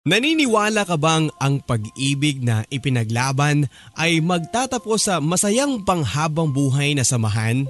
[0.00, 7.68] Naniniwala ka bang ang pag-ibig na ipinaglaban ay magtatapos sa masayang panghabang buhay na samahan?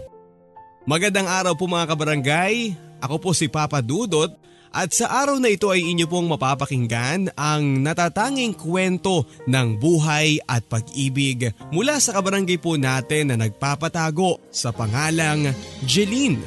[0.87, 4.31] Magandang araw po mga kabarangay, ako po si Papa Dudot
[4.71, 10.63] at sa araw na ito ay inyo pong mapapakinggan ang natatanging kwento ng buhay at
[10.71, 15.51] pag-ibig mula sa kabarangay po natin na nagpapatago sa pangalang
[15.83, 16.39] Jeline.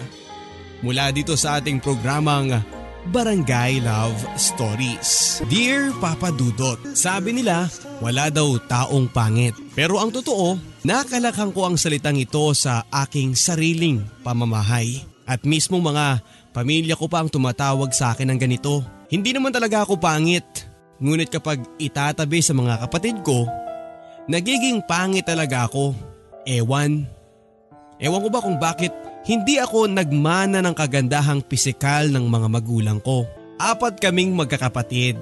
[0.80, 5.44] Mula dito sa ating programang Barangay Love Stories.
[5.52, 7.68] Dear Papa Dudot, sabi nila
[8.00, 9.52] wala daw taong pangit.
[9.76, 10.56] Pero ang totoo,
[10.88, 15.04] nakalakhang ko ang salitang ito sa aking sariling pamamahay.
[15.28, 16.24] At mismo mga
[16.56, 18.80] pamilya ko pa ang tumatawag sa akin ng ganito.
[19.12, 20.46] Hindi naman talaga ako pangit.
[21.04, 23.44] Ngunit kapag itatabi sa mga kapatid ko,
[24.32, 25.92] nagiging pangit talaga ako.
[26.48, 27.04] Ewan.
[28.00, 33.24] Ewan ko ba kung bakit hindi ako nagmana ng kagandahang pisikal ng mga magulang ko.
[33.56, 35.16] Apat kaming magkakapatid.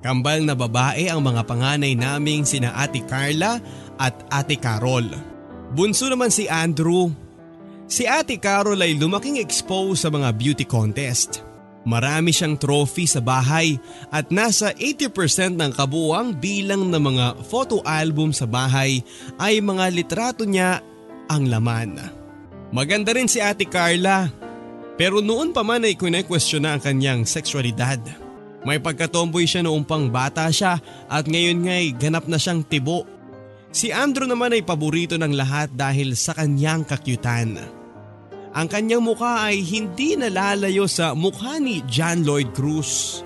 [0.00, 3.60] Kambal na babae ang mga panganay naming sina Ate Carla
[4.00, 5.12] at Ate Carol.
[5.76, 7.12] Bunso naman si Andrew.
[7.84, 11.44] Si Ate Carol ay lumaking expose sa mga beauty contest.
[11.86, 13.76] Marami siyang trophy sa bahay
[14.10, 19.04] at nasa 80% ng kabuuang bilang ng mga photo album sa bahay
[19.38, 20.82] ay mga litrato niya
[21.30, 22.15] ang laman.
[22.76, 24.28] Maganda rin si Ate Carla.
[25.00, 27.96] Pero noon pa man ay kune-question na ang kanyang sexualidad.
[28.68, 30.76] May pagkatomboy siya noong pang bata siya
[31.08, 33.08] at ngayon nga'y ganap na siyang tibo.
[33.72, 37.56] Si Andrew naman ay paborito ng lahat dahil sa kanyang kakyutan.
[38.52, 43.24] Ang kanyang mukha ay hindi nalalayo sa mukha ni John Lloyd Cruz.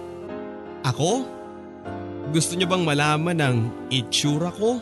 [0.87, 1.27] Ako?
[2.31, 3.59] Gusto niyo bang malaman ang
[3.91, 4.79] itsura ko?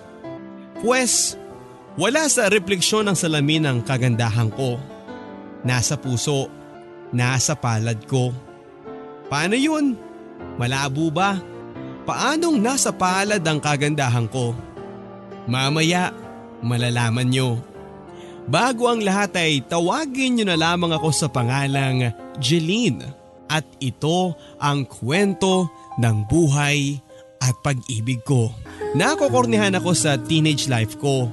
[0.84, 1.40] Pwes,
[1.98, 4.78] wala sa refleksyon ng salamin ng kagandahan ko.
[5.66, 6.46] Nasa puso,
[7.10, 8.30] nasa palad ko.
[9.26, 9.98] Paano yun?
[10.54, 11.42] Malabo ba?
[12.06, 14.54] Paanong nasa palad ang kagandahan ko?
[15.50, 16.14] Mamaya,
[16.62, 17.58] malalaman nyo.
[18.48, 23.04] Bago ang lahat ay tawagin nyo na lamang ako sa pangalang Jeline
[23.50, 25.68] at ito ang kwento
[26.00, 26.96] ng buhay
[27.42, 28.54] at pag-ibig ko.
[28.96, 31.28] Nakokornihan ako sa teenage life ko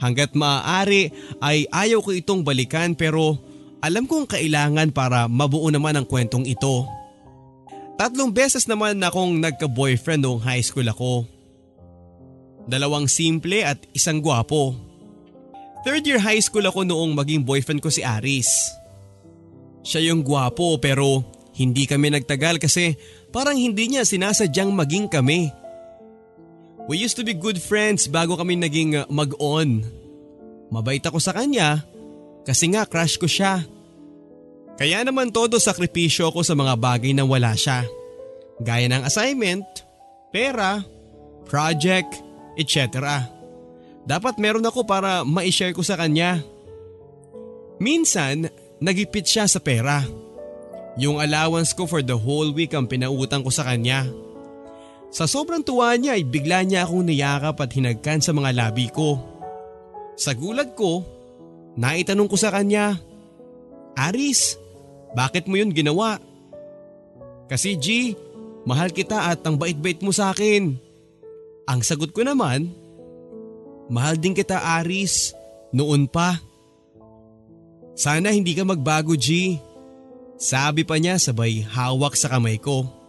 [0.00, 1.12] Hanggat maaari
[1.44, 3.36] ay ayaw ko itong balikan pero
[3.84, 6.88] alam kong kailangan para mabuo naman ang kwentong ito.
[8.00, 11.28] Tatlong beses naman akong nagka-boyfriend noong high school ako.
[12.64, 14.72] Dalawang simple at isang gwapo.
[15.84, 18.48] Third year high school ako noong maging boyfriend ko si Aris.
[19.84, 21.24] Siya yung gwapo pero
[21.56, 22.96] hindi kami nagtagal kasi
[23.32, 25.52] parang hindi niya sinasadyang maging kami.
[26.86, 29.84] We used to be good friends bago kami naging uh, mag-on.
[30.70, 31.82] Mabait ako sa kanya
[32.46, 33.66] kasi nga crush ko siya.
[34.80, 37.84] Kaya naman todo sakripisyo ko sa mga bagay na wala siya.
[38.64, 39.66] Gaya ng assignment,
[40.32, 40.80] pera,
[41.44, 42.16] project,
[42.56, 43.20] etc.
[44.08, 46.40] Dapat meron ako para ma-share ko sa kanya.
[47.76, 48.48] Minsan,
[48.80, 50.04] nagipit siya sa pera.
[50.96, 54.08] Yung allowance ko for the whole week ang pinautang ko sa kanya.
[55.10, 59.18] Sa sobrang tuwa niya ay bigla niya akong niyakap at hinagkan sa mga labi ko.
[60.14, 61.02] Sa gulat ko,
[61.74, 62.94] naitanong ko sa kanya,
[63.98, 64.54] Aris,
[65.18, 66.22] bakit mo yun ginawa?
[67.50, 68.14] Kasi G,
[68.62, 70.78] mahal kita at ang bait-bait mo sa akin.
[71.66, 72.70] Ang sagot ko naman,
[73.90, 75.34] mahal din kita Aris,
[75.74, 76.38] noon pa.
[77.98, 79.58] Sana hindi ka magbago G.
[80.38, 82.99] Sabi pa niya sabay hawak sa kamay ko.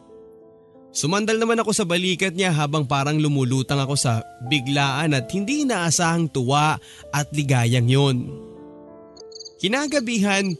[0.92, 6.28] Sumandal naman ako sa balikat niya habang parang lumulutang ako sa biglaan at hindi inaasahang
[6.28, 6.76] tuwa
[7.16, 8.28] at ligayang yon.
[9.64, 10.52] Kinagabihan,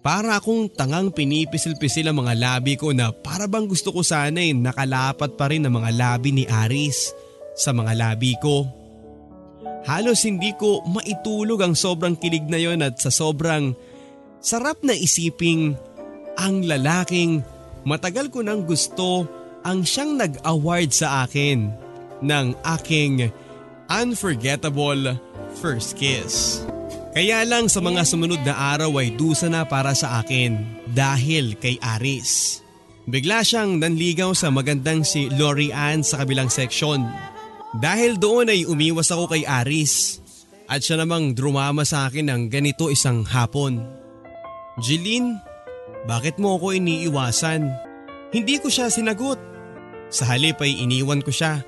[0.00, 5.36] para akong tangang pinipisil-pisil ang mga labi ko na para bang gusto ko sana'y nakalapat
[5.36, 7.12] pa rin ang mga labi ni Aris
[7.52, 8.64] sa mga labi ko.
[9.84, 13.72] Halos hindi ko maitulog ang sobrang kilig na yon at sa sobrang
[14.40, 15.76] sarap na isiping
[16.36, 17.44] ang lalaking
[17.84, 21.68] matagal ko nang gusto ang siyang nag-award sa akin
[22.24, 22.46] ng
[22.78, 23.28] aking
[23.90, 25.18] unforgettable
[25.58, 26.64] first kiss.
[27.10, 30.62] Kaya lang sa mga sumunod na araw ay dusa na para sa akin
[30.94, 32.62] dahil kay Aris.
[33.10, 37.02] Bigla siyang nanligaw sa magandang si Lori Ann sa kabilang seksyon.
[37.74, 40.22] Dahil doon ay umiwas ako kay Aris
[40.70, 43.82] at siya namang drumama sa akin ng ganito isang hapon.
[44.78, 45.42] Jeline,
[46.06, 47.66] bakit mo ako iniiwasan?
[48.30, 49.49] Hindi ko siya sinagot.
[50.10, 51.62] Sa halip ay iniwan ko siya.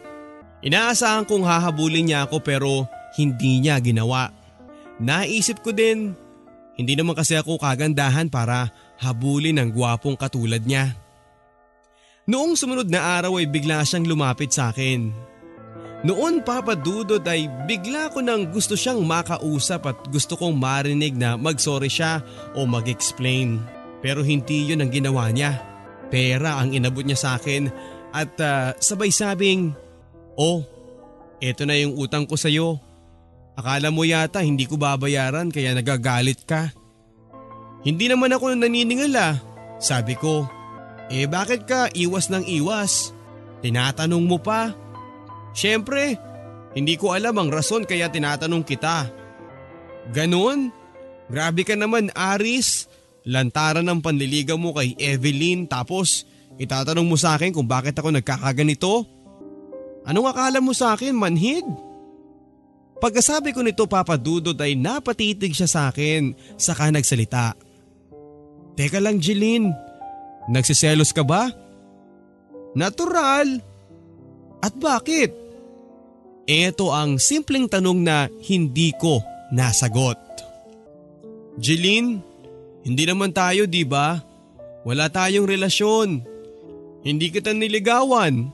[0.62, 4.30] Inaasahan kong hahabulin niya ako pero hindi niya ginawa.
[4.98, 6.14] Naisip ko din,
[6.78, 10.94] hindi naman kasi ako kagandahan para habulin ng gwapong katulad niya.
[12.22, 15.10] Noong sumunod na araw ay bigla siyang lumapit sa akin.
[16.02, 21.90] Noon papadudod ay bigla ko nang gusto siyang makausap at gusto kong marinig na magsorry
[21.90, 22.22] siya
[22.58, 23.62] o mag-explain.
[24.02, 25.62] Pero hindi yun ang ginawa niya.
[26.10, 27.70] Pera ang inabot niya sa akin
[28.12, 29.72] at uh, sabay sabing,
[30.36, 30.64] Oh,
[31.40, 32.80] eto na yung utang ko sa'yo.
[33.52, 36.72] Akala mo yata hindi ko babayaran kaya nagagalit ka.
[37.82, 39.40] Hindi naman ako naniningala, ah.
[39.82, 40.48] sabi ko.
[41.12, 43.12] Eh bakit ka iwas ng iwas?
[43.60, 44.72] Tinatanong mo pa?
[45.52, 46.16] Siyempre,
[46.72, 49.12] hindi ko alam ang rason kaya tinatanong kita.
[50.14, 50.72] Ganon?
[51.28, 52.88] Grabe ka naman Aris.
[53.22, 56.26] Lantaran ng panliligaw mo kay Evelyn tapos
[56.62, 59.02] itatanong mo sa akin kung bakit ako nagkakaganito?
[60.06, 61.66] Anong akala mo sa akin, manhid?
[63.02, 67.58] Pagkasabi ko nito papadudod ay napatitig siya sa akin saka nagsalita.
[68.78, 69.74] Teka lang Jeline,
[70.46, 71.50] nagsiselos ka ba?
[72.78, 73.58] Natural.
[74.62, 75.34] At bakit?
[76.46, 79.18] Ito ang simpleng tanong na hindi ko
[79.50, 80.18] nasagot.
[81.58, 82.22] Jeline,
[82.86, 84.22] hindi naman tayo di ba?
[84.86, 86.31] Wala tayong relasyon.
[87.02, 88.50] Hindi kita niligawan.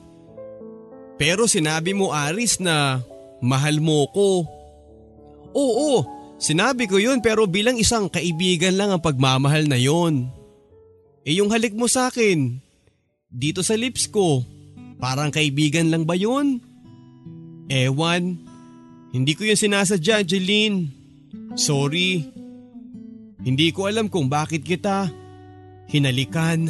[1.21, 3.03] Pero sinabi mo Aris na
[3.41, 4.47] mahal mo ko.
[5.53, 5.91] Oo,
[6.41, 10.29] sinabi ko yun pero bilang isang kaibigan lang ang pagmamahal na yon.
[11.27, 12.57] Eh yung halik mo sa akin,
[13.29, 14.41] dito sa lips ko,
[14.97, 16.63] parang kaibigan lang ba yun?
[17.69, 18.39] Ewan,
[19.13, 20.89] hindi ko yun sinasadya Jeline.
[21.53, 22.25] Sorry.
[23.41, 25.09] Hindi ko alam kung bakit kita
[25.89, 26.69] hinalikan.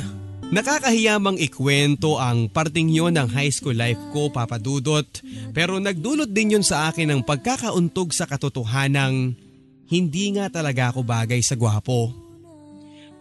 [0.50, 5.06] Nakakahiyamang ikwento ang parting yon ng high school life ko papadudot
[5.54, 9.38] pero nagdulot din yon sa akin ng pagkakauntog sa katotohanang
[9.86, 12.10] hindi nga talaga ako bagay sa gwapo.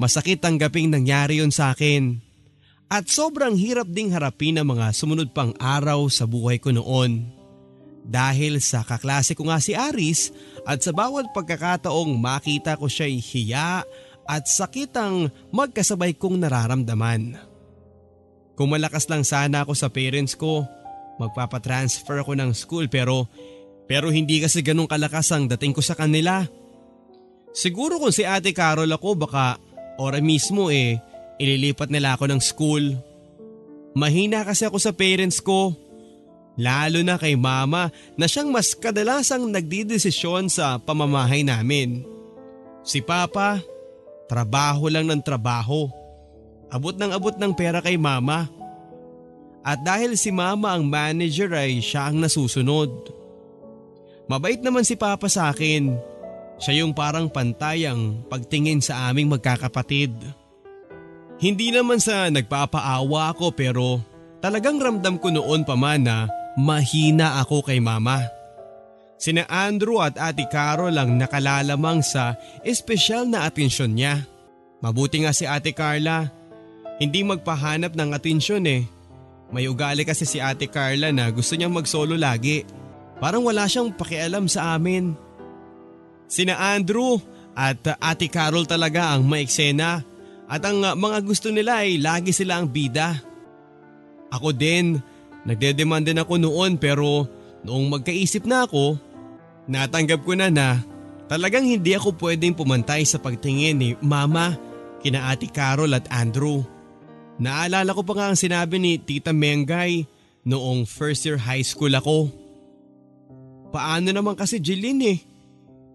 [0.01, 2.17] Masakit tanggaping nangyari yon sa akin
[2.89, 7.29] at sobrang hirap ding harapin ang mga sumunod pang araw sa buhay ko noon.
[8.09, 10.33] Dahil sa kaklase ko nga si Aris
[10.65, 13.85] at sa bawat pagkakataong makita ko siya'y hiya
[14.29, 17.41] at sakit ang magkasabay kong nararamdaman.
[18.53, 20.69] Kung malakas lang sana ako sa parents ko,
[21.17, 23.25] magpapatransfer ako ng school pero
[23.89, 26.45] pero hindi kasi ganun kalakas ang dating ko sa kanila.
[27.57, 29.57] Siguro kung si ate Carol ako baka
[29.97, 31.01] ora mismo eh
[31.41, 32.85] ililipat nila ako ng school.
[33.97, 35.73] Mahina kasi ako sa parents ko.
[36.59, 37.89] Lalo na kay mama
[38.19, 42.03] na siyang mas kadalasang nagdidesisyon sa pamamahay namin.
[42.83, 43.63] Si papa,
[44.29, 45.89] Trabaho lang ng trabaho.
[46.69, 48.45] Abot ng abot ng pera kay mama.
[49.65, 52.93] At dahil si mama ang manager ay siya ang nasusunod.
[54.29, 55.97] Mabait naman si papa sa akin.
[56.61, 60.13] Siya yung parang pantay ang pagtingin sa aming magkakapatid.
[61.41, 64.03] Hindi naman sa nagpapaawa ako pero
[64.45, 66.29] talagang ramdam ko noon pa man na
[66.59, 68.38] mahina ako kay mama.
[69.19, 74.23] Sina Andrew at Ate Carol ang nakalalamang sa espesyal na atensyon niya.
[74.79, 76.31] Mabuti nga si Ate Carla.
[77.03, 78.87] Hindi magpahanap ng atensyon eh.
[79.51, 82.63] May ugali kasi si Ate Carla na gusto niyang mag-solo lagi.
[83.19, 85.19] Parang wala siyang pakialam sa amin.
[86.31, 87.19] Sina Andrew
[87.59, 90.07] at Ate Carol talaga ang maeksena
[90.47, 93.19] at ang mga gusto nila ay lagi sila ang bida.
[94.31, 95.03] Ako din,
[95.43, 97.27] nagdedemand din ako noon pero
[97.67, 99.08] noong magkaisip na ako,
[99.69, 100.81] Natanggap ko na na
[101.29, 104.57] talagang hindi ako pwedeng pumantay sa pagtingin ni Mama,
[105.05, 106.65] kina Ate Carol at Andrew.
[107.39, 110.09] Naalala ko pa nga ang sinabi ni Tita Mengay
[110.49, 112.33] noong first year high school ako.
[113.69, 115.19] Paano naman kasi Jeline eh?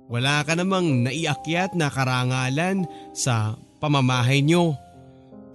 [0.07, 2.85] Wala ka namang naiakyat na karangalan
[3.17, 4.77] sa pamamahay nyo.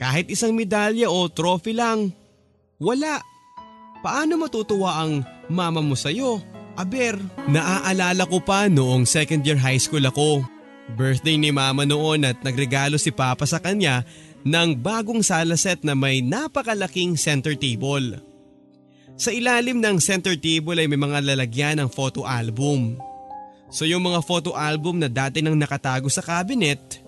[0.02, 2.10] Kahit isang medalya o trophy lang.
[2.82, 3.22] Wala.
[4.02, 6.57] Paano matutuwa ang mama mo sa'yo?
[6.78, 7.18] Aber,
[7.50, 10.46] naaalala ko pa noong second year high school ako.
[10.94, 14.06] Birthday ni mama noon at nagregalo si papa sa kanya
[14.46, 18.22] ng bagong sala set na may napakalaking center table.
[19.18, 22.94] Sa ilalim ng center table ay may mga lalagyan ng photo album.
[23.74, 27.02] So yung mga photo album na dati nang nakatago sa cabinet,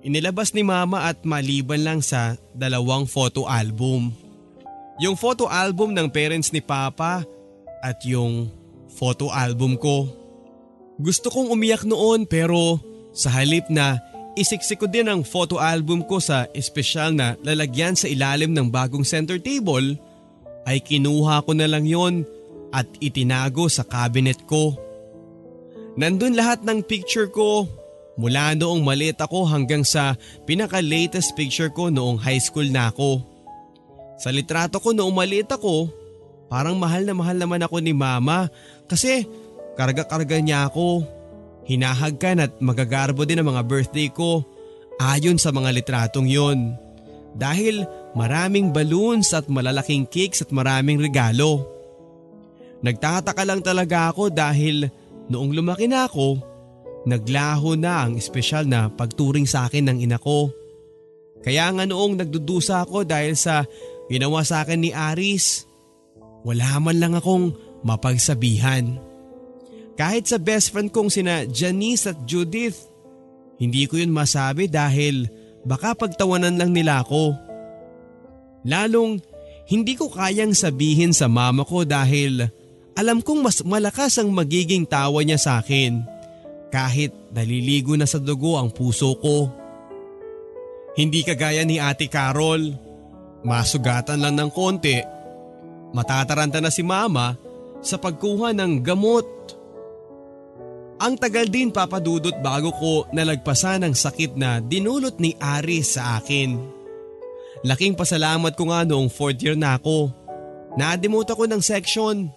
[0.00, 4.16] inilabas ni mama at maliban lang sa dalawang photo album.
[4.96, 7.20] Yung photo album ng parents ni papa
[7.84, 8.48] at yung
[8.90, 10.10] photo album ko.
[11.00, 12.76] Gusto kong umiyak noon pero
[13.16, 13.96] sa halip na
[14.36, 19.06] isiksik ko din ang photo album ko sa espesyal na lalagyan sa ilalim ng bagong
[19.06, 19.96] center table,
[20.68, 22.22] ay kinuha ko na lang yon
[22.70, 24.76] at itinago sa cabinet ko.
[25.98, 27.66] Nandun lahat ng picture ko
[28.20, 33.24] mula noong maliit ako hanggang sa pinaka-latest picture ko noong high school na ako.
[34.20, 35.88] Sa litrato ko noong maliit ako,
[36.52, 38.52] parang mahal na mahal naman ako ni mama
[38.90, 39.22] kasi
[39.78, 41.06] karga-karga niya ako.
[41.70, 44.42] Hinahagkan at magagarbo din ang mga birthday ko
[44.98, 46.74] ayon sa mga litratong yon.
[47.38, 47.86] Dahil
[48.18, 51.62] maraming balloons at malalaking cakes at maraming regalo.
[52.82, 54.90] Nagtataka lang talaga ako dahil
[55.30, 56.42] noong lumaki na ako,
[57.06, 60.50] naglaho na ang espesyal na pagturing sa akin ng ina ko.
[61.40, 63.64] Kaya nga noong nagdudusa ako dahil sa
[64.10, 65.64] ginawa sa akin ni Aris,
[66.44, 68.98] wala man lang akong mapagsabihan.
[70.00, 72.88] Kahit sa best friend kong sina Janice at Judith,
[73.60, 75.28] hindi ko yun masabi dahil
[75.68, 77.36] baka pagtawanan lang nila ako.
[78.64, 79.20] Lalong
[79.68, 82.48] hindi ko kayang sabihin sa mama ko dahil
[82.96, 86.00] alam kong mas malakas ang magiging tawa niya sa akin
[86.72, 89.52] kahit naliligo na sa dugo ang puso ko.
[90.96, 92.72] Hindi kagaya ni Ate Carol,
[93.46, 94.98] masugatan lang ng konti.
[95.90, 97.49] Matataranta na si Mama
[97.80, 99.26] sa pagkuha ng gamot.
[101.00, 106.60] Ang tagal din papadudot bago ko nalagpasan ang sakit na dinulot ni Aris sa akin.
[107.64, 110.12] Laking pasalamat ko nga noong fourth year na ako.
[110.76, 112.28] Nademote ako ng section.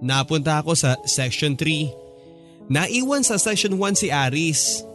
[0.00, 2.70] Napunta ako sa section 3.
[2.70, 4.86] Naiwan sa section 1 si Aris.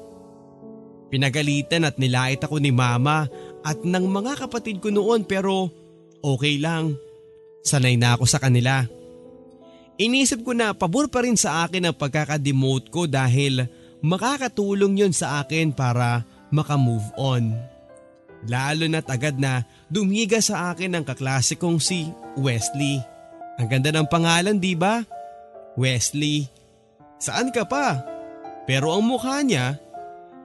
[1.11, 3.27] Pinagalitan at nilait ako ni mama
[3.61, 5.67] at ng mga kapatid ko noon pero
[6.23, 6.95] okay lang.
[7.61, 8.87] Sanay na ako sa kanila.
[9.95, 13.63] Inisip ko na pabor pa rin sa akin ang pagkakademote ko dahil
[14.03, 17.55] makakatulong yun sa akin para makamove on.
[18.45, 22.99] Lalo na't agad na dumiga sa akin ang kaklase kong si Wesley.
[23.55, 25.01] Ang ganda ng pangalan di ba?
[25.79, 26.45] Wesley.
[27.17, 28.03] Saan ka pa?
[28.67, 29.79] Pero ang mukha niya,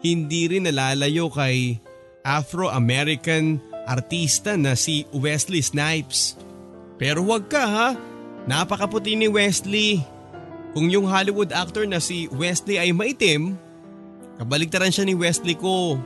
[0.01, 1.83] hindi rin nalalayo kay
[2.23, 6.39] Afro-American artista na si Wesley Snipes.
[7.01, 7.89] Pero huwag ka ha,
[8.49, 10.01] Napakaputi ni Wesley.
[10.73, 13.59] Kung yung Hollywood actor na si Wesley ay maitim,
[14.39, 15.99] kabaligtaran siya ni Wesley ko.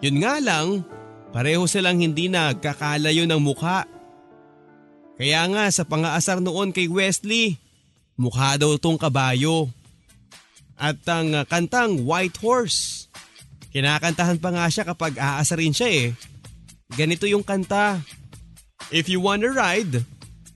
[0.00, 0.82] Yun nga lang,
[1.30, 3.84] pareho silang hindi nagkakalayo ng mukha.
[5.18, 7.60] Kaya nga sa pangaasar noon kay Wesley,
[8.16, 9.68] mukha daw tong kabayo.
[10.78, 13.10] At ang kantang White Horse,
[13.74, 16.06] kinakantahan pa nga siya kapag aasarin siya eh.
[16.94, 18.00] Ganito yung kanta.
[18.88, 20.06] If you wanna ride,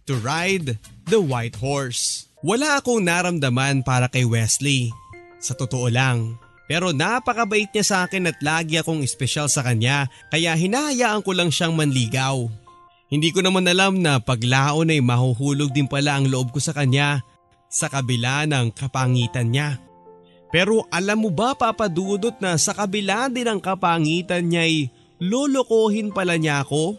[0.07, 2.30] to ride The White Horse.
[2.42, 4.90] Wala akong naramdaman para kay Wesley.
[5.42, 6.38] Sa totoo lang.
[6.71, 11.50] Pero napakabait niya sa akin at lagi akong espesyal sa kanya kaya hinahayaan ko lang
[11.52, 12.49] siyang manligaw.
[13.12, 17.21] Hindi ko naman alam na paglaon ay mahuhulog din pala ang loob ko sa kanya
[17.68, 19.76] sa kabila ng kapangitan niya.
[20.49, 24.76] Pero alam mo ba papadudot na sa kabila din ng kapangitan niya ay
[25.21, 26.97] lolokohin pala niya ako?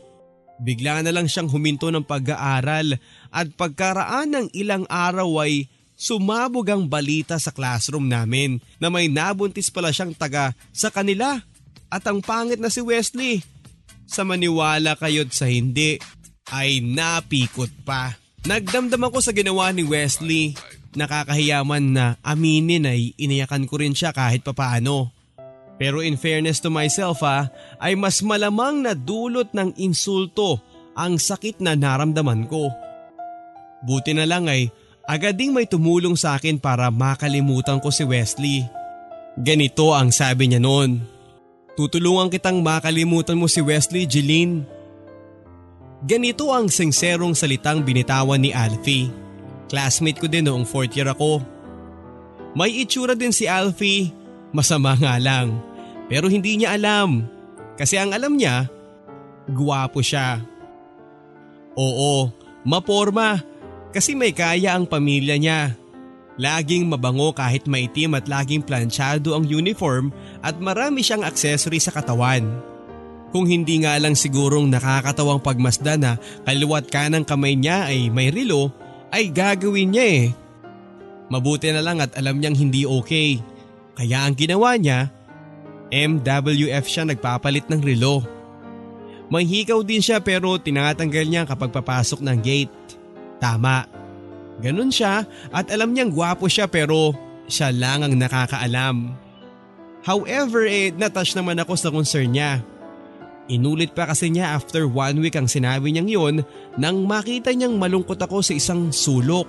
[0.61, 2.97] Bigla na lang siyang huminto ng pag-aaral
[3.33, 5.65] at pagkaraan ng ilang araw ay
[5.97, 11.41] sumabog ang balita sa classroom namin na may nabuntis pala siyang taga sa kanila
[11.89, 13.41] at ang pangit na si Wesley.
[14.05, 15.97] Sa maniwala kayo't sa hindi
[16.53, 18.13] ay napikot pa.
[18.45, 20.53] Nagdamdam ako sa ginawa ni Wesley.
[20.93, 25.09] Nakakahiyaman na aminin ay iniyakan ko rin siya kahit papaano.
[25.81, 27.49] Pero in fairness to myself ha,
[27.81, 30.61] ay mas malamang na dulot ng insulto
[30.93, 32.69] ang sakit na naramdaman ko.
[33.83, 34.71] Buti na lang ay
[35.03, 38.63] agad ding may tumulong sa akin para makalimutan ko si Wesley.
[39.35, 41.03] Ganito ang sabi niya noon.
[41.75, 44.63] Tutulungan kitang makalimutan mo si Wesley, Jeline.
[46.05, 49.09] Ganito ang singserong salitang binitawan ni Alfie.
[49.67, 51.41] Classmate ko din noong fourth year ako.
[52.53, 54.13] May itsura din si Alfie,
[54.53, 55.57] masama nga lang.
[56.05, 57.25] Pero hindi niya alam.
[57.73, 58.69] Kasi ang alam niya,
[59.49, 60.45] guwapo siya.
[61.73, 62.29] Oo,
[62.61, 63.41] maporma
[63.93, 65.77] kasi may kaya ang pamilya niya.
[66.41, 70.09] Laging mabango kahit maitim at laging planchado ang uniform
[70.41, 72.49] at marami siyang accessory sa katawan.
[73.29, 76.11] Kung hindi nga lang sigurong nakakatawang pagmasda na
[76.45, 78.73] kaliwat ka ng kamay niya ay may rilo,
[79.13, 80.25] ay gagawin niya eh.
[81.29, 83.37] Mabuti na lang at alam niyang hindi okay.
[83.93, 85.13] Kaya ang ginawa niya,
[85.93, 88.25] MWF siya nagpapalit ng relo.
[89.29, 92.73] May hikaw din siya pero tinatanggal niya kapag papasok ng gate.
[93.43, 93.83] Tama.
[94.63, 97.11] Ganun siya at alam niyang gwapo siya pero
[97.51, 99.11] siya lang ang nakakaalam.
[100.07, 102.63] However, eh, natouch naman ako sa concern niya.
[103.51, 106.35] Inulit pa kasi niya after one week ang sinabi niyang yon
[106.79, 109.47] nang makita niyang malungkot ako sa isang sulok.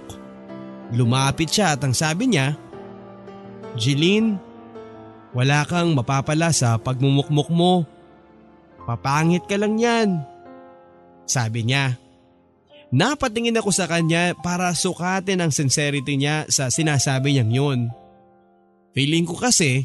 [0.90, 2.58] Lumapit siya at ang sabi niya,
[3.78, 4.38] Jeline,
[5.34, 7.86] wala kang mapapala sa pagmumukmuk mo.
[8.86, 10.22] Papangit ka lang yan.
[11.26, 12.03] Sabi niya.
[12.94, 17.80] Napatingin ako sa kanya para sukatin ang sincerity niya sa sinasabi niyang yun.
[18.94, 19.82] Feeling ko kasi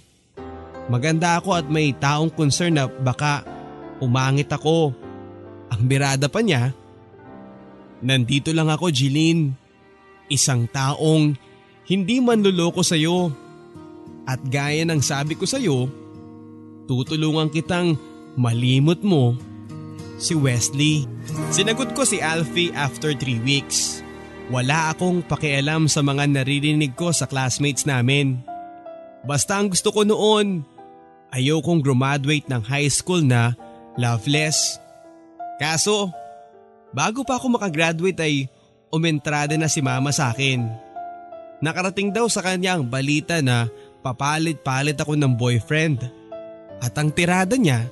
[0.94, 3.42] maganda ako at may taong concern na baka
[3.98, 4.94] umangit ako.
[5.74, 6.70] Ang birada pa niya,
[8.06, 9.58] nandito lang ako Jilin,
[10.30, 11.34] isang taong
[11.90, 13.34] hindi manluloko sa iyo.
[14.30, 15.90] At gaya ng sabi ko sa iyo,
[16.86, 17.98] tutulungan kitang
[18.38, 19.49] malimot mo
[20.20, 21.08] si Wesley.
[21.50, 24.04] Sinagot ko si Alfie after 3 weeks.
[24.52, 28.38] Wala akong pakialam sa mga naririnig ko sa classmates namin.
[29.24, 30.68] Basta ang gusto ko noon,
[31.32, 33.54] ayokong graduate ng high school na
[33.96, 34.78] loveless.
[35.60, 36.10] Kaso,
[36.96, 38.48] bago pa ako makagraduate ay
[38.90, 40.66] umentrada na si mama sa akin.
[41.60, 43.68] Nakarating daw sa kanya ang balita na
[44.00, 46.08] papalit-palit ako ng boyfriend.
[46.80, 47.92] At ang tirada niya,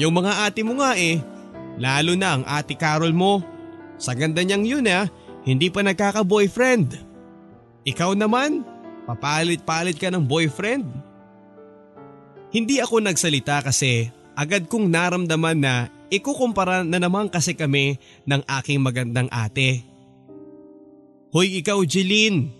[0.00, 1.20] yung mga ate mo nga eh,
[1.76, 3.44] lalo na ang ate Carol mo.
[4.00, 5.06] Sa ganda niyang yun eh,
[5.44, 6.96] hindi pa nagkaka-boyfriend.
[7.82, 8.62] Ikaw naman,
[9.04, 10.86] papalit-palit ka ng boyfriend.
[12.52, 15.74] Hindi ako nagsalita kasi agad kong naramdaman na
[16.12, 17.96] ikukumpara na naman kasi kami
[18.28, 19.84] ng aking magandang ate.
[21.32, 22.52] Hoy ikaw Jeline,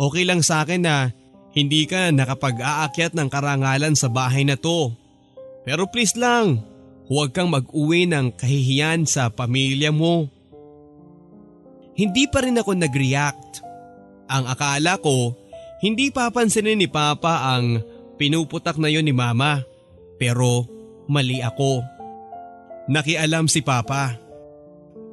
[0.00, 1.12] okay lang sa akin na
[1.52, 4.96] hindi ka nakapag-aakyat ng karangalan sa bahay na to.
[5.68, 6.64] Pero please lang,
[7.12, 10.32] huwag kang mag-uwi ng kahihiyan sa pamilya mo.
[11.92, 13.60] Hindi pa rin ako nag-react.
[14.32, 15.36] Ang akala ko,
[15.84, 17.84] hindi papansinin ni Papa ang
[18.16, 19.60] pinuputak na yon ni Mama.
[20.16, 20.64] Pero
[21.04, 21.84] mali ako.
[22.88, 24.16] Nakialam si Papa.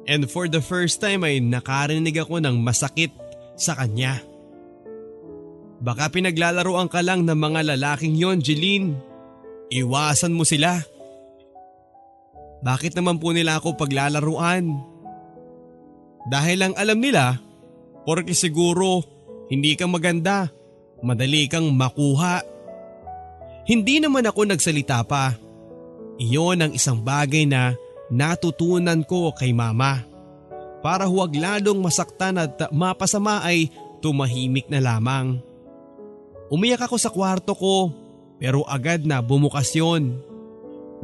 [0.08, 3.12] And for the first time ay nakarinig ako ng masakit
[3.60, 4.24] sa kanya.
[5.84, 9.15] Baka pinaglalaroan ka lang ng mga lalaking yon, Jeline.
[9.66, 10.78] Iwasan mo sila.
[12.62, 14.78] Bakit naman po nila ako paglalaruan?
[16.26, 17.38] Dahil lang alam nila,
[18.06, 19.02] porque siguro
[19.46, 20.50] hindi ka maganda,
[21.02, 22.42] madali kang makuha.
[23.66, 25.34] Hindi naman ako nagsalita pa.
[26.18, 27.74] Iyon ang isang bagay na
[28.10, 30.02] natutunan ko kay mama.
[30.82, 35.42] Para huwag lalong masaktan at mapasama ay tumahimik na lamang.
[36.46, 37.90] Umiyak ako sa kwarto ko
[38.36, 40.20] pero agad na bumukas yon.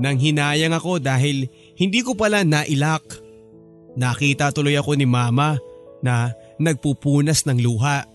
[0.00, 3.04] Nang hinayang ako dahil hindi ko pala nailak.
[3.92, 5.60] Nakita tuloy ako ni mama
[6.00, 8.08] na nagpupunas ng luha.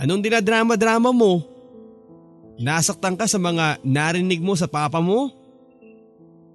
[0.00, 1.44] Anong dinadrama-drama mo?
[2.58, 5.30] Nasaktan ka sa mga narinig mo sa papa mo?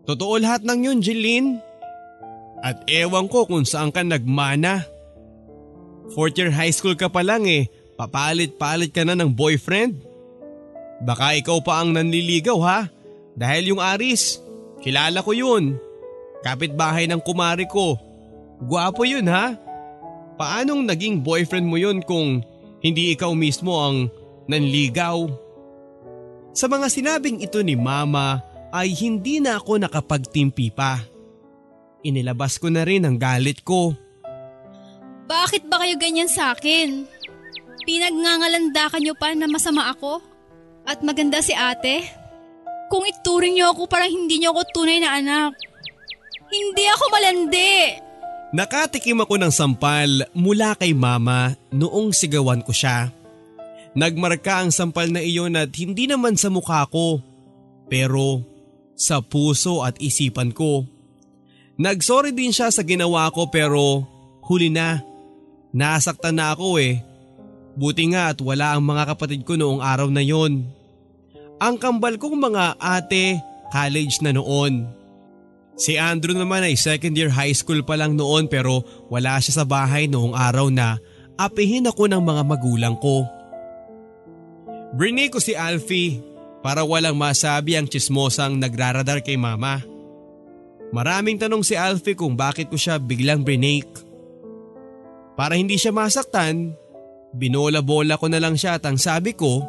[0.09, 1.61] Totoo lahat ng yun, Jeline.
[2.59, 4.83] At ewan ko kung saan ka nagmana.
[6.11, 10.08] Fourth year high school ka pa lang eh, papalit-palit ka na ng boyfriend.
[10.99, 12.79] Baka ikaw pa ang nanliligaw ha?
[13.39, 14.43] Dahil yung Aris,
[14.83, 15.79] kilala ko yun.
[16.43, 17.95] Kapit-bahay ng kumari ko.
[18.59, 19.55] Guwapo yun ha?
[20.35, 22.43] Paanong naging boyfriend mo yun kung
[22.83, 24.11] hindi ikaw mismo ang
[24.47, 25.27] nanligaw?
[26.51, 28.43] Sa mga sinabing ito ni mama
[28.75, 30.99] ay hindi na ako nakapagtimpi pa.
[32.03, 33.95] Inilabas ko na rin ang galit ko.
[35.27, 37.05] Bakit ba kayo ganyan sa akin?
[37.83, 40.28] Pinagngangalandakan niyo pa na masama ako?
[40.89, 42.01] At maganda si ate?
[42.89, 45.53] Kung ituring niyo ako parang hindi niyo ako tunay na anak.
[46.49, 47.73] Hindi ako malandi.
[48.49, 53.13] Nakatikim ako ng sampal mula kay mama noong sigawan ko siya.
[53.93, 57.21] Nagmarka ang sampal na iyon at hindi naman sa mukha ko.
[57.85, 58.41] Pero
[58.97, 60.89] sa puso at isipan ko.
[61.77, 64.01] Nagsorry din siya sa ginawa ko pero
[64.49, 65.05] huli na.
[65.69, 67.05] Nasaktan na ako eh.
[67.77, 70.78] Buti nga at wala ang mga kapatid ko noong araw na yon.
[71.59, 73.35] Ang kambal kong mga ate,
[73.67, 74.87] college na noon.
[75.79, 79.65] Si Andrew naman ay second year high school pa lang noon pero wala siya sa
[79.67, 80.99] bahay noong araw na
[81.39, 83.23] apihin ako ng mga magulang ko.
[84.95, 86.19] Brini ko si Alfie
[86.59, 89.79] para walang masabi ang chismosang nagraradar kay mama.
[90.91, 94.03] Maraming tanong si Alfie kung bakit ko siya biglang brinake.
[95.39, 96.75] Para hindi siya masaktan,
[97.31, 99.63] binola-bola ko na lang siya at ang sabi ko,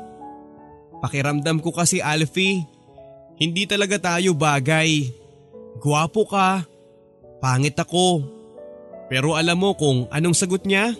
[1.01, 2.65] pakiramdam ko kasi Alfie,
[3.41, 5.09] hindi talaga tayo bagay.
[5.81, 6.69] Guwapo ka,
[7.41, 8.25] pangit ako.
[9.09, 10.95] Pero alam mo kung anong sagot niya?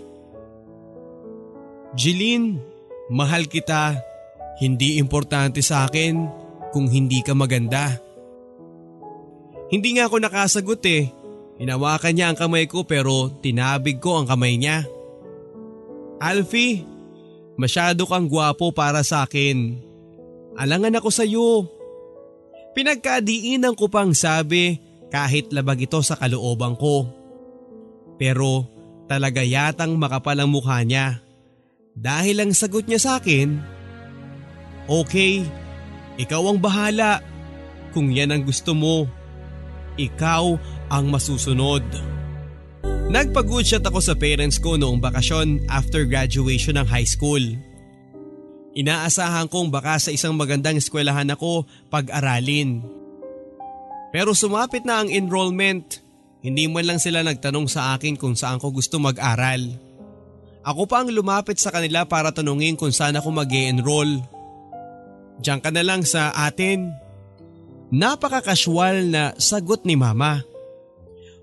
[1.95, 2.59] Jeline,
[3.13, 4.01] mahal kita
[4.61, 6.29] hindi importante sa akin
[6.73, 7.97] kung hindi ka maganda.
[9.71, 11.09] Hindi nga ako nakasagot eh.
[11.61, 14.85] Hinawakan niya ang kamay ko pero tinabig ko ang kamay niya.
[16.21, 16.85] Alfie,
[17.57, 19.90] masyado kang gwapo para sa akin.
[20.61, 21.65] Alangan ako sa iyo.
[22.77, 24.77] Pinagkadiinan ko pang sabi
[25.09, 27.09] kahit labag ito sa kalooban ko.
[28.21, 28.69] Pero
[29.09, 31.25] talaga yatang makapal ang mukha niya.
[31.97, 33.81] Dahil ang sagot niya sa akin,
[34.91, 35.47] Okay,
[36.19, 37.23] ikaw ang bahala.
[37.95, 39.07] Kung yan ang gusto mo,
[39.95, 40.59] ikaw
[40.91, 41.83] ang masusunod.
[43.11, 47.43] Nagpag-good shot ako sa parents ko noong bakasyon after graduation ng high school.
[48.71, 52.83] Inaasahan kong baka sa isang magandang eskwelahan ako pag-aralin.
[54.15, 56.03] Pero sumapit na ang enrollment,
[56.43, 59.75] hindi man lang sila nagtanong sa akin kung saan ko gusto mag-aral.
[60.61, 64.21] Ako pa ang lumapit sa kanila para tanungin kung saan ako mag enroll
[65.41, 66.93] Diyan ka na lang sa atin.
[67.91, 70.45] Napaka-casual na sagot ni mama.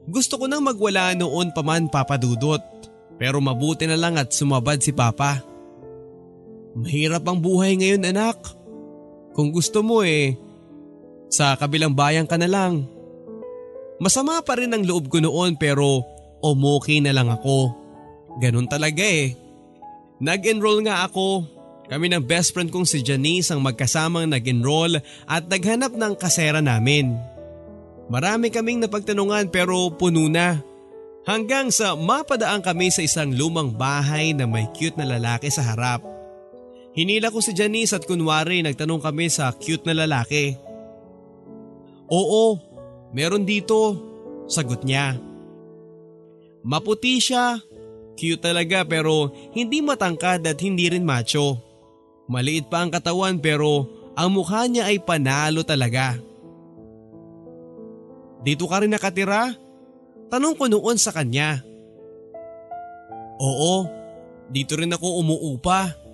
[0.08, 2.62] Gusto ko nang magwala noon pa man papadudot
[3.18, 5.42] pero mabuti na lang at sumabad si papa.
[6.78, 8.38] Mahirap ang buhay ngayon anak.
[9.34, 10.38] Kung gusto mo eh,
[11.28, 12.86] sa kabilang bayan ka na lang.
[13.98, 16.06] Masama pa rin ang loob ko noon pero
[16.46, 17.74] umuki na lang ako.
[18.38, 19.34] Ganun talaga eh.
[20.22, 25.96] Nag-enroll nga ako kami ng best friend kong si Janice ang magkasamang nag-enroll at naghanap
[25.96, 27.16] ng kasera namin.
[28.12, 30.60] Marami kaming napagtanungan pero puno na.
[31.28, 36.17] Hanggang sa mapadaan kami sa isang lumang bahay na may cute na lalaki sa harap.
[36.98, 40.58] Hinila ko si Janice at kunwari nagtanong kami sa cute na lalaki.
[42.10, 42.58] Oo,
[43.14, 43.94] meron dito,
[44.50, 45.22] sagot niya.
[46.66, 47.62] Maputi siya,
[48.18, 51.62] cute talaga pero hindi matangkad at hindi rin macho.
[52.26, 53.86] Maliit pa ang katawan pero
[54.18, 56.18] ang mukha niya ay panalo talaga.
[58.42, 59.54] Dito ka rin nakatira?
[60.34, 61.62] Tanong ko noon sa kanya.
[63.38, 63.86] Oo,
[64.50, 66.07] dito rin ako umuupa.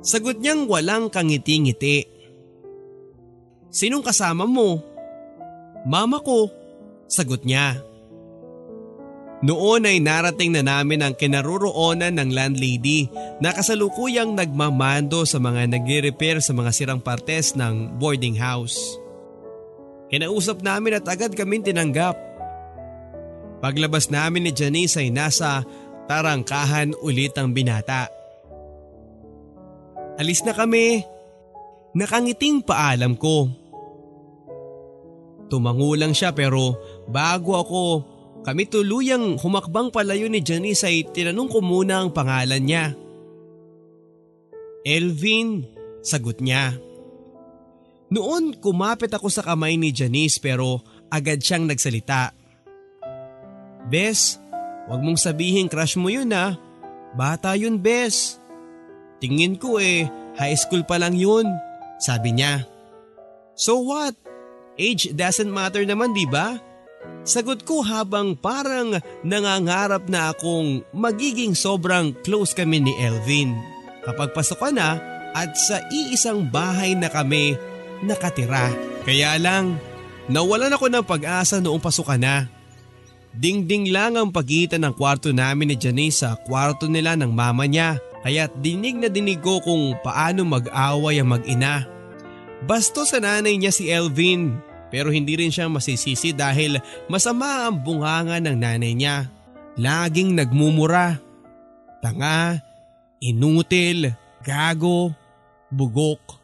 [0.00, 2.08] Sagot niyang walang kangiti-ngiti.
[3.68, 4.80] Sinong kasama mo?
[5.84, 6.48] Mama ko,
[7.04, 7.84] sagot niya.
[9.40, 13.08] Noon ay narating na namin ang kinaroroonan ng landlady
[13.40, 18.76] na kasalukuyang nagmamando sa mga nagre-repair sa mga sirang partes ng boarding house.
[20.12, 22.20] Kinausap namin at agad kami tinanggap.
[23.64, 25.64] Paglabas namin ni Janice ay nasa
[26.04, 28.19] tarangkahan ulit ang binata.
[30.20, 31.00] Alis na kami.
[31.96, 33.48] Nakangiting paalam ko.
[35.48, 36.76] Tumango lang siya pero
[37.08, 37.84] bago ako
[38.40, 42.94] kami tuluyang humakbang palayo ni Janice ay tinanong ko muna ang pangalan niya.
[44.80, 45.68] Elvin,
[46.00, 46.72] sagot niya.
[48.10, 50.80] Noon kumapit ako sa kamay ni Janice pero
[51.12, 52.32] agad siyang nagsalita.
[53.92, 54.40] Bes,
[54.88, 56.56] wag mong sabihin crush mo yun ah.
[57.12, 58.39] Bata yun Bes.
[59.20, 60.08] Tingin ko eh,
[60.40, 61.44] high school pa lang yun,
[62.00, 62.64] sabi niya.
[63.52, 64.16] So what?
[64.80, 66.56] Age doesn't matter naman di ba?
[67.20, 73.52] Sagot ko habang parang nangangarap na akong magiging sobrang close kami ni Elvin.
[74.00, 74.96] Kapag pasok na
[75.36, 77.54] at sa iisang bahay na kami
[78.00, 78.72] nakatira.
[79.04, 79.76] Kaya lang,
[80.32, 82.36] nawalan ako ng pag-asa noong pasukan na.
[83.30, 88.00] Dingding lang ang pagitan ng kwarto namin ni Janice sa kwarto nila ng mama niya.
[88.20, 91.88] Kaya't dinig na dinig ko kung paano mag-away ang mag-ina.
[92.60, 94.60] Basto sa nanay niya si Elvin
[94.92, 99.30] pero hindi rin siya masisisi dahil masama ang bunganga ng nanay niya.
[99.80, 101.16] Laging nagmumura.
[102.04, 102.58] Tanga,
[103.22, 104.12] inutil,
[104.44, 105.14] gago,
[105.72, 106.36] bugok.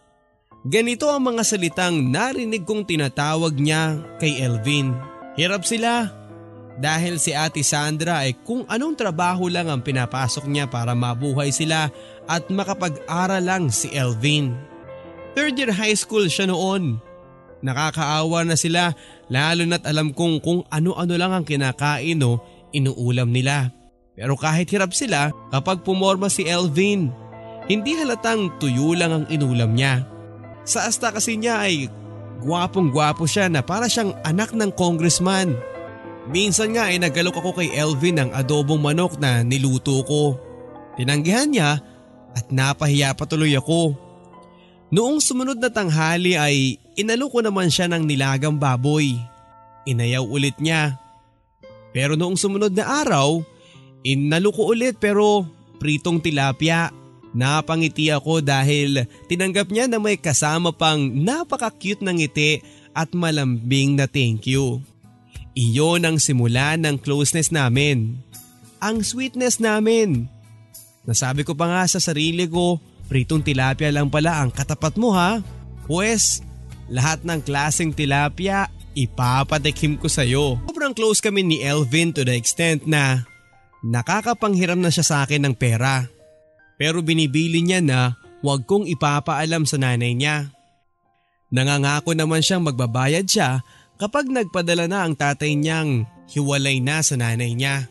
[0.67, 4.95] Ganito ang mga salitang narinig kong tinatawag niya kay Elvin.
[5.37, 6.09] Hirap sila
[6.77, 11.89] dahil si Ate Sandra ay kung anong trabaho lang ang pinapasok niya para mabuhay sila
[12.29, 14.53] at makapag-aral lang si Elvin.
[15.33, 17.01] Third year high school siya noon
[17.65, 18.93] Nakakaawa na sila
[19.33, 22.39] lalo na't alam kong kung ano-ano lang ang kinakain o
[22.71, 23.73] inuulam nila.
[24.17, 27.13] Pero kahit hirap sila kapag pumorma si Elvin,
[27.67, 30.05] hindi halatang tuyo lang ang inulam niya.
[30.63, 31.89] Sa asta kasi niya ay
[32.45, 35.57] gwapong gwapo siya na para siyang anak ng congressman.
[36.27, 40.39] Minsan nga ay nagalok ako kay Elvin ng adobong manok na niluto ko.
[40.99, 41.79] Tinanggihan niya
[42.35, 43.95] at napahiya pa tuloy ako.
[44.91, 49.21] Noong sumunod na tanghali ay Inalo ko naman siya ng nilagang baboy.
[49.85, 50.97] Inayaw ulit niya.
[51.93, 53.45] Pero noong sumunod na araw,
[54.01, 55.45] inalo ko ulit pero
[55.77, 56.89] pritong tilapia.
[57.37, 62.65] Napangiti ako dahil tinanggap niya na may kasama pang napaka-cute ng ngiti
[62.97, 64.81] at malambing na thank you.
[65.57, 68.21] Iyon ang simula ng closeness namin.
[68.77, 70.29] Ang sweetness namin.
[71.09, 72.77] Nasabi ko pa nga sa sarili ko,
[73.09, 75.41] pritong tilapia lang pala ang katapat mo ha.
[75.89, 76.45] Pwes,
[76.93, 80.61] lahat ng klaseng tilapia ipapatikim ko sa'yo.
[80.69, 83.25] Sobrang close kami ni Elvin to the extent na
[83.81, 86.05] nakakapanghiram na siya sa akin ng pera.
[86.77, 90.53] Pero binibili niya na huwag kong ipapaalam sa nanay niya.
[91.49, 93.65] Nangangako naman siyang magbabayad siya
[93.97, 97.89] kapag nagpadala na ang tatay niyang hiwalay na sa nanay niya.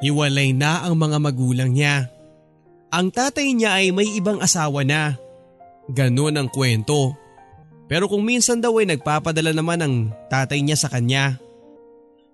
[0.00, 2.08] Hiwalay na ang mga magulang niya.
[2.90, 5.14] Ang tatay niya ay may ibang asawa na.
[5.92, 7.14] Ganon ang kwento.
[7.90, 9.94] Pero kung minsan daw ay nagpapadala naman ang
[10.30, 11.36] tatay niya sa kanya.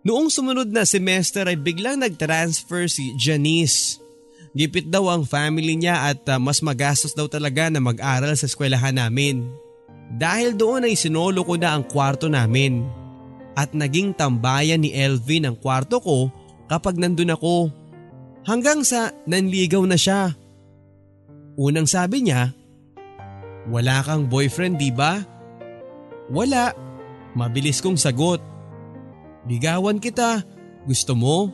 [0.06, 3.98] Noong sumunod na semester ay biglang nag-transfer si Janice.
[4.54, 8.94] Gipit daw ang family niya at uh, mas magastos daw talaga na mag-aral sa eskwelahan
[8.94, 9.44] namin.
[10.06, 12.86] Dahil doon ay sinolo ko na ang kwarto namin.
[13.56, 16.28] At naging tambayan ni Elvin ang kwarto ko
[16.68, 17.72] kapag nandun ako.
[18.44, 20.36] Hanggang sa nanligaw na siya.
[21.56, 22.52] Unang sabi niya,
[23.66, 25.24] wala kang boyfriend di ba?
[26.30, 26.76] Wala.
[27.32, 28.38] Mabilis kong sagot.
[29.48, 30.44] Ligawan kita.
[30.86, 31.50] Gusto mo?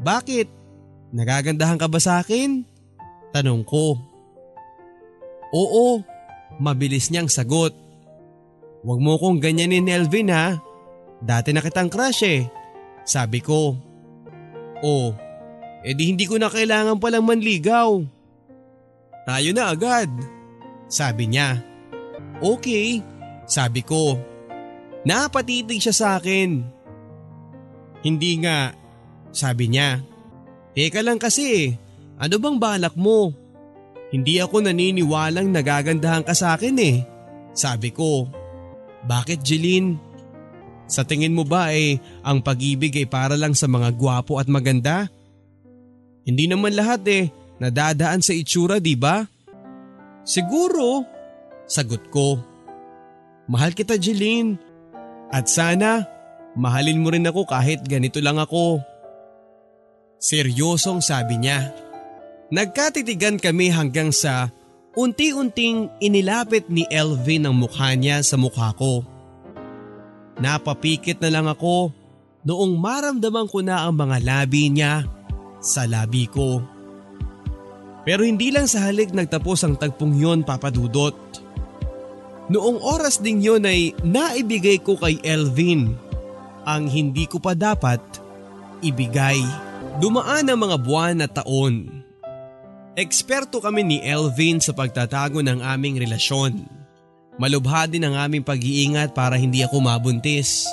[0.00, 0.48] Bakit?
[1.12, 2.64] Nagagandahan ka ba sa akin?
[3.34, 4.00] Tanong ko.
[5.52, 6.00] Oo.
[6.56, 7.76] Mabilis niyang sagot.
[8.86, 10.56] Huwag mo kong ganyanin Elvin ha.
[11.22, 12.46] Dati na kitang crush eh.
[13.06, 13.78] Sabi ko.
[14.84, 15.16] Oh,
[15.86, 18.02] edi hindi ko na kailangan palang manligaw.
[19.24, 20.10] Tayo na agad.
[20.86, 21.58] Sabi niya.
[22.38, 23.00] Okay,
[23.48, 24.20] sabi ko.
[25.06, 26.62] Napatitig siya sa akin.
[28.02, 28.74] Hindi nga,
[29.32, 30.02] sabi niya.
[30.76, 31.74] Teka lang kasi,
[32.20, 33.32] ano bang balak mo?
[34.12, 37.02] Hindi ako naniniwalang nagagandahan ka sa akin eh.
[37.56, 38.28] Sabi ko.
[39.06, 40.05] Bakit Jeline?
[40.86, 45.10] Sa tingin mo ba eh, ang pag-ibig ay para lang sa mga gwapo at maganda?
[46.22, 49.26] Hindi naman lahat eh, nadadaan sa itsura di ba?
[50.26, 51.02] Siguro,
[51.66, 52.38] sagot ko.
[53.46, 54.58] Mahal kita Jeline.
[55.30, 56.06] At sana,
[56.54, 58.78] mahalin mo rin ako kahit ganito lang ako.
[60.22, 61.74] Seryosong sabi niya.
[62.50, 64.54] Nagkatitigan kami hanggang sa
[64.94, 69.15] unti-unting inilapit ni Elvin ang mukha niya sa mukha ko.
[70.36, 71.92] Napapikit na lang ako
[72.44, 75.08] noong maramdaman ko na ang mga labi niya
[75.58, 76.60] sa labi ko.
[78.06, 81.16] Pero hindi lang sa halik nagtapos ang tagpong yon papadudot.
[82.46, 85.98] Noong oras ding yon ay naibigay ko kay Elvin
[86.62, 87.98] ang hindi ko pa dapat
[88.84, 89.42] ibigay.
[89.98, 92.04] Dumaan ang mga buwan at taon.
[92.94, 96.75] Eksperto kami ni Elvin sa pagtatago ng aming relasyon.
[97.36, 100.64] Malubha din ang aming pag-iingat para hindi ako mabuntis.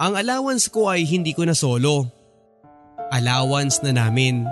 [0.00, 2.08] Ang allowance ko ay hindi ko na solo.
[3.12, 4.48] Allowance na namin.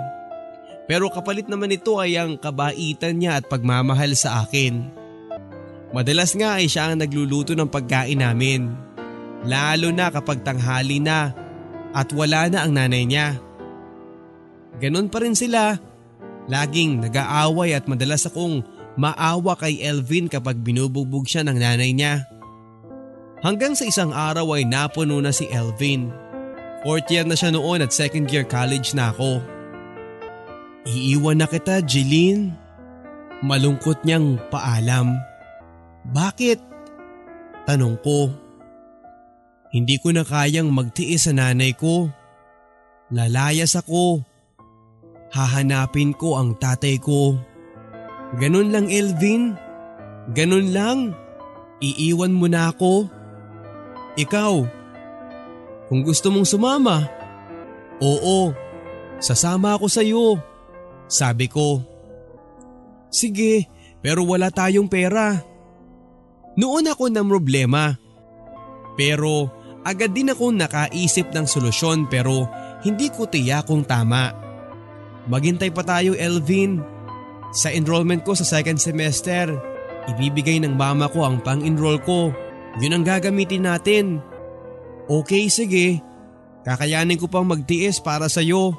[0.85, 4.85] Pero kapalit naman ito ay ang kabaitan niya at pagmamahal sa akin.
[5.89, 8.69] Madalas nga ay siya ang nagluluto ng pagkain namin.
[9.49, 11.33] Lalo na kapag tanghali na
[11.89, 13.41] at wala na ang nanay niya.
[14.77, 15.73] Ganon pa rin sila.
[16.45, 18.61] Laging nag-aaway at madalas akong
[18.99, 22.27] maawa kay Elvin kapag binubugbog siya ng nanay niya.
[23.39, 26.11] Hanggang sa isang araw ay napuno na si Elvin.
[26.83, 29.39] Fourth year na siya noon at second year college na ako.
[30.83, 32.51] Iiwan na kita, Jeline.
[33.39, 35.15] Malungkot niyang paalam.
[36.11, 36.59] Bakit?
[37.63, 38.27] Tanong ko.
[39.71, 42.11] Hindi ko na kayang magtiis sa nanay ko.
[43.13, 44.23] Lalayas ako.
[45.31, 47.37] Hahanapin ko ang tatay ko.
[48.37, 49.57] Ganun lang Elvin.
[50.37, 51.17] Ganun lang.
[51.81, 53.09] Iiwan mo na ako.
[54.19, 54.53] Ikaw.
[55.89, 57.09] Kung gusto mong sumama.
[57.97, 58.53] Oo.
[59.17, 60.37] Sasama ako sa iyo.
[61.09, 61.81] Sabi ko.
[63.09, 63.65] Sige,
[64.05, 65.41] pero wala tayong pera.
[66.53, 67.97] Noon ako ng problema.
[68.93, 69.49] Pero
[69.81, 72.45] agad din akong nakaisip ng solusyon pero
[72.85, 74.35] hindi ko tiyak kung tama.
[75.25, 76.98] Maghintay pa tayo Elvin.
[77.49, 79.49] Sa enrollment ko sa second semester,
[80.05, 82.29] ibibigay ng mama ko ang pang-enroll ko.
[82.77, 84.21] Yun ang gagamitin natin.
[85.09, 85.97] Okay sige,
[86.61, 88.77] kakayanin ko pang magtiis para sa'yo.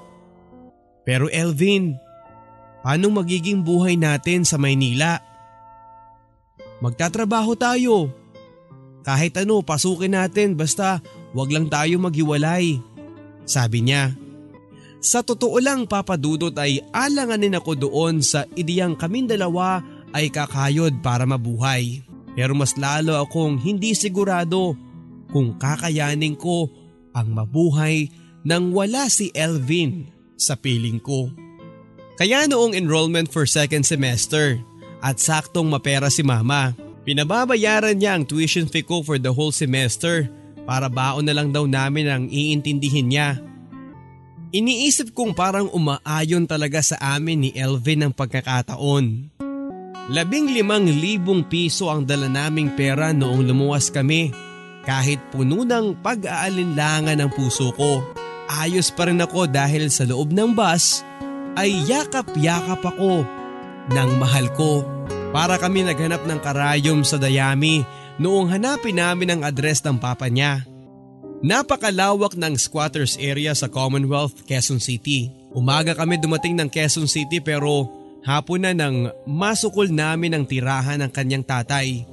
[1.03, 1.99] Pero Elvin,
[2.87, 5.19] paano magiging buhay natin sa Maynila?
[6.79, 8.15] Magtatrabaho tayo.
[9.03, 11.03] Kahit ano, pasukin natin basta
[11.35, 12.79] wag lang tayo maghiwalay.
[13.43, 14.15] Sabi niya.
[15.01, 19.81] Sa totoo lang papadudot ay alanganin ako doon sa ideyang kaming dalawa
[20.13, 22.05] ay kakayod para mabuhay.
[22.37, 24.77] Pero mas lalo akong hindi sigurado
[25.33, 26.69] kung kakayanin ko
[27.17, 28.13] ang mabuhay
[28.45, 31.33] nang wala si Elvin sa piling ko.
[32.21, 34.61] Kaya noong enrollment for second semester
[35.01, 40.29] at saktong mapera si mama, Pinababayaran niya ang tuition fee ko for the whole semester
[40.69, 43.41] para baon na lang daw namin ang iintindihin niya.
[44.51, 49.31] Iniisip kong parang umaayon talaga sa amin ni Elvin ang pagkakataon.
[50.11, 54.35] Labing limang libong piso ang dala naming pera noong lumuwas kami.
[54.83, 58.03] Kahit puno ng pag-aalinlangan ng puso ko,
[58.51, 61.07] ayos pa rin ako dahil sa loob ng bus
[61.55, 63.23] ay yakap-yakap ako
[63.87, 64.83] ng mahal ko.
[65.31, 67.87] Para kami naghanap ng karayom sa Dayami
[68.19, 70.70] noong hanapin namin ang address ng papa niya.
[71.41, 75.33] Napakalawak ng squatters area sa Commonwealth, Quezon City.
[75.57, 77.89] Umaga kami dumating ng Quezon City pero
[78.21, 82.05] hapon na nang masukol namin ang tirahan ng kanyang tatay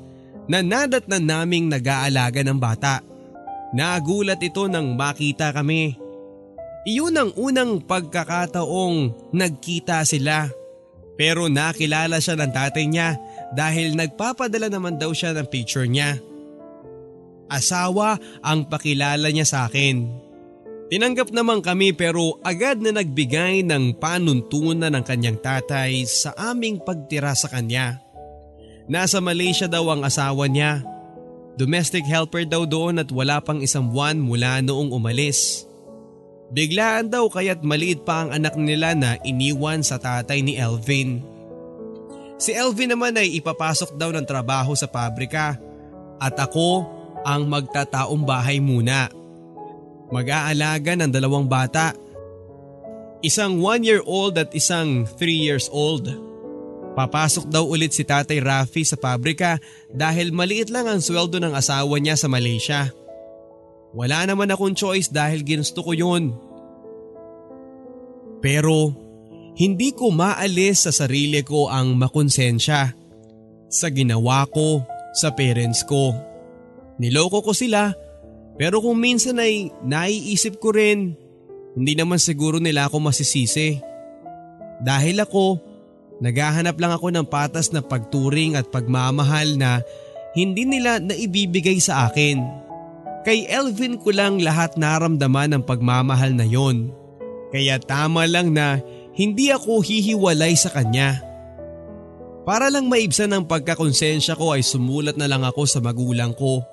[0.47, 3.03] na nadat na naming nag-aalaga ng bata.
[3.75, 5.99] Nagulat ito nang makita kami.
[6.87, 10.47] Iyon ang unang pagkakataong nagkita sila.
[11.19, 13.19] Pero nakilala siya ng tatay niya
[13.51, 16.15] dahil nagpapadala naman daw siya ng picture niya.
[17.47, 20.27] Asawa ang pakilala niya sa akin.
[20.88, 27.36] Tinanggap naman kami pero agad na nagbigay ng panuntunan ng kanyang tatay sa aming pagtira
[27.36, 27.99] sa kanya.
[28.88, 30.79] Nasa Malaysia daw ang asawa niya.
[31.60, 35.67] Domestic helper daw doon at wala pang isang buwan mula noong umalis.
[36.47, 41.19] Biglaan daw kaya't maliit pa ang anak nila na iniwan sa tatay ni Elvin.
[42.39, 45.60] Si Elvin naman ay ipapasok daw ng trabaho sa pabrika
[46.15, 46.96] at ako
[47.27, 49.11] ang magtataong bahay muna.
[50.07, 51.91] Mag-aalaga ng dalawang bata.
[53.19, 56.07] Isang one year old at isang three years old.
[56.95, 59.59] Papasok daw ulit si Tatay Rafi sa pabrika
[59.91, 62.89] dahil maliit lang ang sweldo ng asawa niya sa Malaysia.
[63.91, 66.33] Wala naman akong choice dahil ginusto ko yun.
[68.39, 68.95] Pero
[69.57, 72.93] hindi ko maalis sa sarili ko ang makonsensya
[73.67, 74.85] sa ginawa ko
[75.17, 76.26] sa parents ko.
[76.97, 77.93] Niloko ko sila
[78.57, 81.13] pero kung minsan ay naiisip ko rin,
[81.77, 83.77] hindi naman siguro nila ako masisisi.
[84.81, 85.62] Dahil ako,
[86.25, 89.86] naghahanap lang ako ng patas na pagturing at pagmamahal na
[90.33, 92.41] hindi nila naibibigay sa akin.
[93.21, 96.89] Kay Elvin ko lang lahat naramdaman ng pagmamahal na yon.
[97.53, 98.81] Kaya tama lang na
[99.13, 101.21] hindi ako hihiwalay sa kanya.
[102.41, 106.63] Para lang maibsan ang pagkakonsensya ko ay sumulat na lang ako sa magulang ko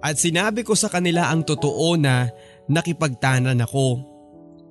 [0.00, 2.32] at sinabi ko sa kanila ang totoo na
[2.66, 4.00] nakipagtanan ako.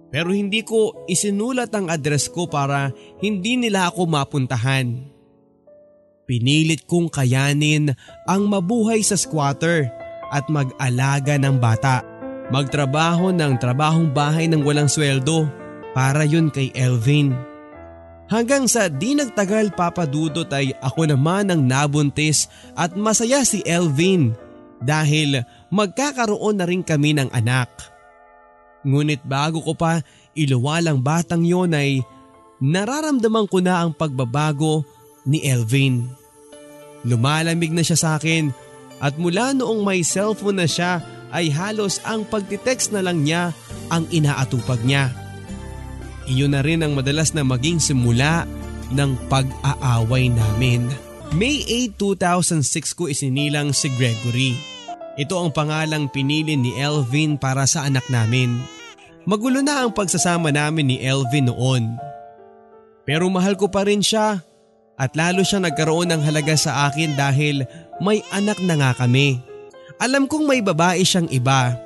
[0.09, 2.89] Pero hindi ko isinulat ang address ko para
[3.21, 5.05] hindi nila ako mapuntahan.
[6.25, 7.93] Pinilit kong kayanin
[8.25, 9.89] ang mabuhay sa squatter
[10.33, 12.01] at mag-alaga ng bata.
[12.49, 15.45] Magtrabaho ng trabahong bahay ng walang sweldo
[15.93, 17.33] para yun kay Elvin.
[18.29, 24.48] Hanggang sa di nagtagal papadudot ay ako naman ang nabuntis at masaya si Elvin
[24.79, 27.69] dahil magkakaroon na rin kami ng anak.
[28.83, 29.99] Ngunit bago ko pa
[30.35, 31.99] iluwalang batang yon ay
[32.63, 34.87] nararamdaman ko na ang pagbabago
[35.27, 36.07] ni Elvin.
[37.03, 38.51] Lumalamig na siya sa akin
[38.99, 43.55] at mula noong may cellphone na siya ay halos ang pagtitext na lang niya
[43.91, 45.11] ang inaatupag niya.
[46.29, 48.45] Iyon na rin ang madalas na maging simula
[48.93, 51.08] ng pag-aaway namin.
[51.29, 54.57] May 8, 2006 ko isinilang si Gregory.
[55.13, 58.57] Ito ang pangalang pinili ni Elvin para sa anak namin.
[59.29, 62.01] Magulo na ang pagsasama namin ni Elvin noon.
[63.05, 64.41] Pero mahal ko pa rin siya
[64.97, 67.61] at lalo siya nagkaroon ng halaga sa akin dahil
[68.01, 69.37] may anak na nga kami.
[70.01, 71.77] Alam kong may babae siyang iba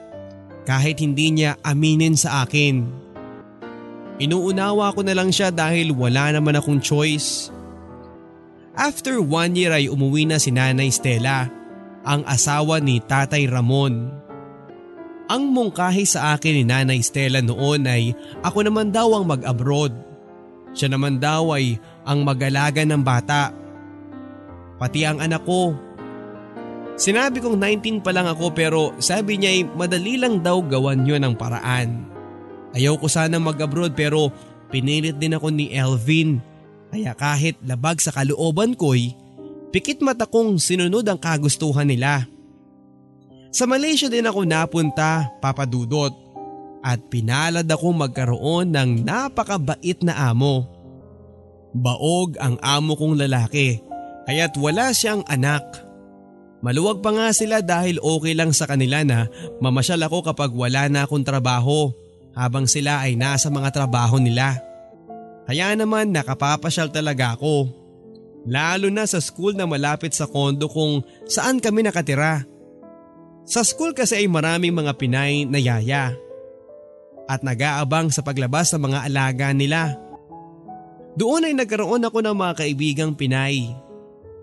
[0.63, 2.88] kahit hindi niya aminin sa akin.
[4.23, 7.53] Inuunawa ko na lang siya dahil wala naman akong choice.
[8.73, 11.45] After one year ay umuwi na si Nanay Stella,
[12.01, 14.09] ang asawa ni Tatay Ramon.
[15.29, 19.93] Ang mungkahi sa akin ni Nanay Stella noon ay ako naman daw ang mag-abroad.
[20.73, 23.53] Siya naman daw ay ang mag-alaga ng bata.
[24.81, 25.77] Pati ang anak ko.
[26.97, 31.21] Sinabi kong 19 pa lang ako pero sabi niya ay madali lang daw gawan yon
[31.21, 32.09] ang paraan.
[32.74, 34.34] Ayaw ko sana mag-abroad pero
[34.74, 36.41] pinilit din ako ni Elvin
[36.94, 39.18] kaya kahit labag sa kalooban ko'y
[39.74, 42.30] pikit mata kong sinunod ang kagustuhan nila.
[43.50, 46.14] Sa Malaysia din ako napunta, papadudot.
[46.86, 50.70] At pinalad ako magkaroon ng napakabait na amo.
[51.74, 53.82] Baog ang amo kong lalaki,
[54.30, 55.64] kaya't wala siyang anak.
[56.62, 59.26] Maluwag pa nga sila dahil okay lang sa kanila na
[59.58, 61.89] mamasyal ako kapag wala na akong trabaho
[62.38, 64.72] habang sila ay nasa mga trabaho nila.
[65.44, 67.68] Kaya naman nakapapasyal talaga ako.
[68.48, 72.44] Lalo na sa school na malapit sa kondo kung saan kami nakatira.
[73.44, 76.16] Sa school kasi ay maraming mga Pinay na yaya
[77.28, 79.96] at nag-aabang sa paglabas ng mga alaga nila.
[81.16, 83.72] Doon ay nagkaroon ako ng mga kaibigang Pinay.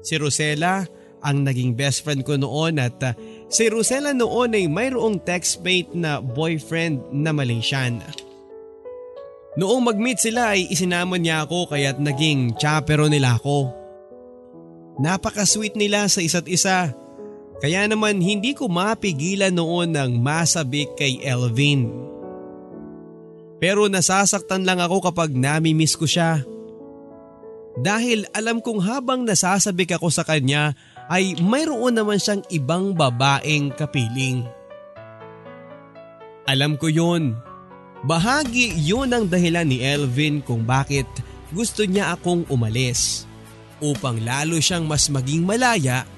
[0.01, 0.85] Si Rosella
[1.21, 3.13] ang naging best friend ko noon at uh,
[3.53, 8.01] si Rosella noon ay mayroong textmate na boyfriend na Malaysian.
[9.59, 13.75] Noong mag-meet sila ay isinamon niya ako kaya't naging chapero nila ako.
[15.03, 16.95] Napaka-sweet nila sa isa't isa.
[17.59, 21.91] Kaya naman hindi ko mapigilan noon ng masabik kay Elvin.
[23.61, 26.47] Pero nasasaktan lang ako kapag nami-miss ko siya.
[27.77, 30.79] Dahil alam kong habang nasasabik ako sa kanya
[31.11, 34.47] ay mayroon naman siyang ibang babaeng kapiling.
[36.49, 37.50] Alam ko yun.
[38.01, 41.05] Bahagi yun ang dahilan ni Elvin kung bakit
[41.53, 43.29] gusto niya akong umalis
[43.85, 46.09] upang lalo siyang mas maging malaya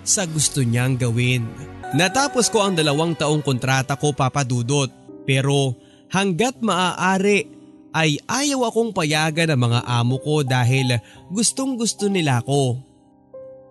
[0.00, 1.44] sa gusto niyang gawin.
[1.92, 4.88] Natapos ko ang dalawang taong kontrata ko papadudot
[5.28, 5.76] pero
[6.08, 7.52] hanggat maaari
[7.92, 12.80] ay ayaw akong payagan ng mga amo ko dahil gustong gusto nila ako.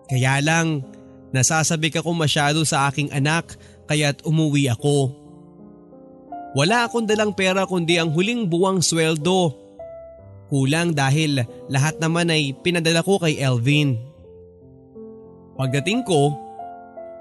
[0.06, 0.86] Kaya lang
[1.34, 3.58] nasasabik ako masyado sa aking anak
[3.90, 5.25] kaya't umuwi ako.
[6.56, 9.52] Wala akong dalang pera kundi ang huling buwang sweldo.
[10.48, 14.00] Kulang dahil lahat naman ay pinadala ko kay Elvin.
[15.60, 16.32] Pagdating ko,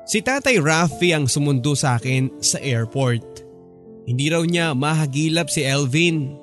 [0.08, 3.44] si Tatay Rafi ang sumundo sa akin sa airport.
[4.08, 6.40] Hindi raw niya mahagilap si Elvin.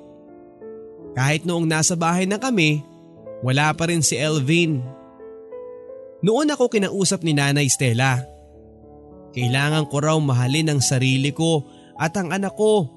[1.17, 2.85] Kahit noong nasa bahay na kami,
[3.41, 4.85] wala pa rin si Elvin.
[6.21, 8.21] Noon ako kinausap ni Nanay Stella.
[9.33, 11.65] Kailangan ko raw mahalin ang sarili ko
[11.97, 12.89] at ang anak ko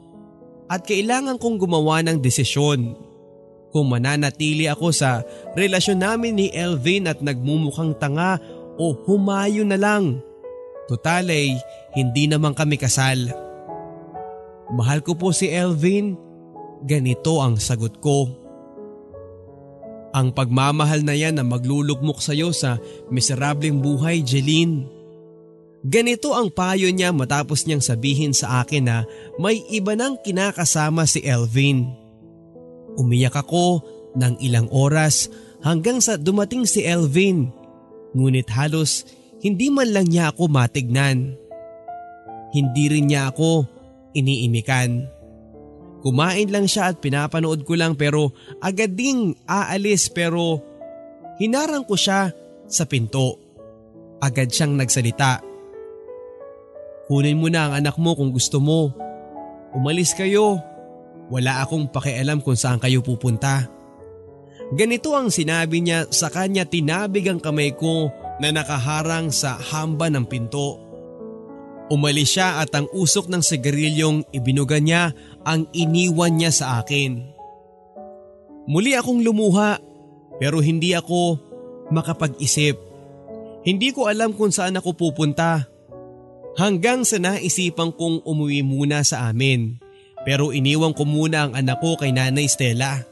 [0.66, 2.98] at kailangan kong gumawa ng desisyon.
[3.70, 5.20] Kung mananatili ako sa
[5.52, 8.40] relasyon namin ni Elvin at nagmumukhang tanga
[8.80, 10.22] o humayo na lang.
[10.86, 11.58] Total ay
[11.92, 13.34] hindi naman kami kasal.
[14.72, 16.16] Mahal ko po si Elvin.
[16.86, 18.30] Ganito ang sagot ko.
[20.16, 22.80] Ang pagmamahal na yan na maglulugmok sa iyo sa
[23.12, 24.95] miserableng buhay, Jeline.
[25.86, 29.06] Ganito ang payo niya matapos niyang sabihin sa akin na
[29.38, 31.86] may iba nang kinakasama si Elvin.
[32.98, 33.86] Umiyak ako
[34.18, 35.30] ng ilang oras
[35.62, 37.54] hanggang sa dumating si Elvin.
[38.18, 39.06] Ngunit halos
[39.46, 41.38] hindi man lang niya ako matignan.
[42.50, 43.70] Hindi rin niya ako
[44.10, 45.06] iniimikan.
[46.02, 50.58] Kumain lang siya at pinapanood ko lang pero agad ding aalis pero
[51.38, 52.34] hinarang ko siya
[52.66, 53.38] sa pinto.
[54.18, 55.55] Agad siyang nagsalita.
[57.06, 58.90] Kunin mo na ang anak mo kung gusto mo.
[59.70, 60.58] Umalis kayo.
[61.30, 63.66] Wala akong pakialam kung saan kayo pupunta.
[64.74, 68.10] Ganito ang sinabi niya sa kanya tinabig ang kamay ko
[68.42, 70.82] na nakaharang sa hamba ng pinto.
[71.86, 75.14] Umalis siya at ang usok ng sigarilyong ibinuga niya
[75.46, 77.22] ang iniwan niya sa akin.
[78.66, 79.78] Muli akong lumuha
[80.42, 81.38] pero hindi ako
[81.94, 82.74] makapag-isip.
[83.62, 85.75] Hindi ko alam kung saan ako pupunta.
[86.56, 89.76] Hanggang sa naisipan kong umuwi muna sa amin.
[90.24, 93.04] Pero iniwan ko muna ang anak ko kay Nanay Stella.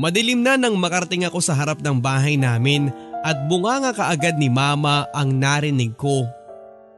[0.00, 2.88] Madilim na nang makarating ako sa harap ng bahay namin
[3.20, 6.24] at bunganga kaagad ni Mama ang narinig ko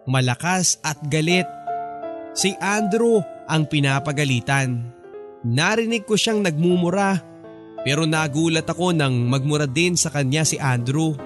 [0.06, 1.46] malakas at galit.
[2.32, 4.80] Si Andrew ang pinapagalitan.
[5.42, 7.18] Narinig ko siyang nagmumura
[7.82, 11.18] pero nagulat ako nang magmura din sa kanya si Andrew.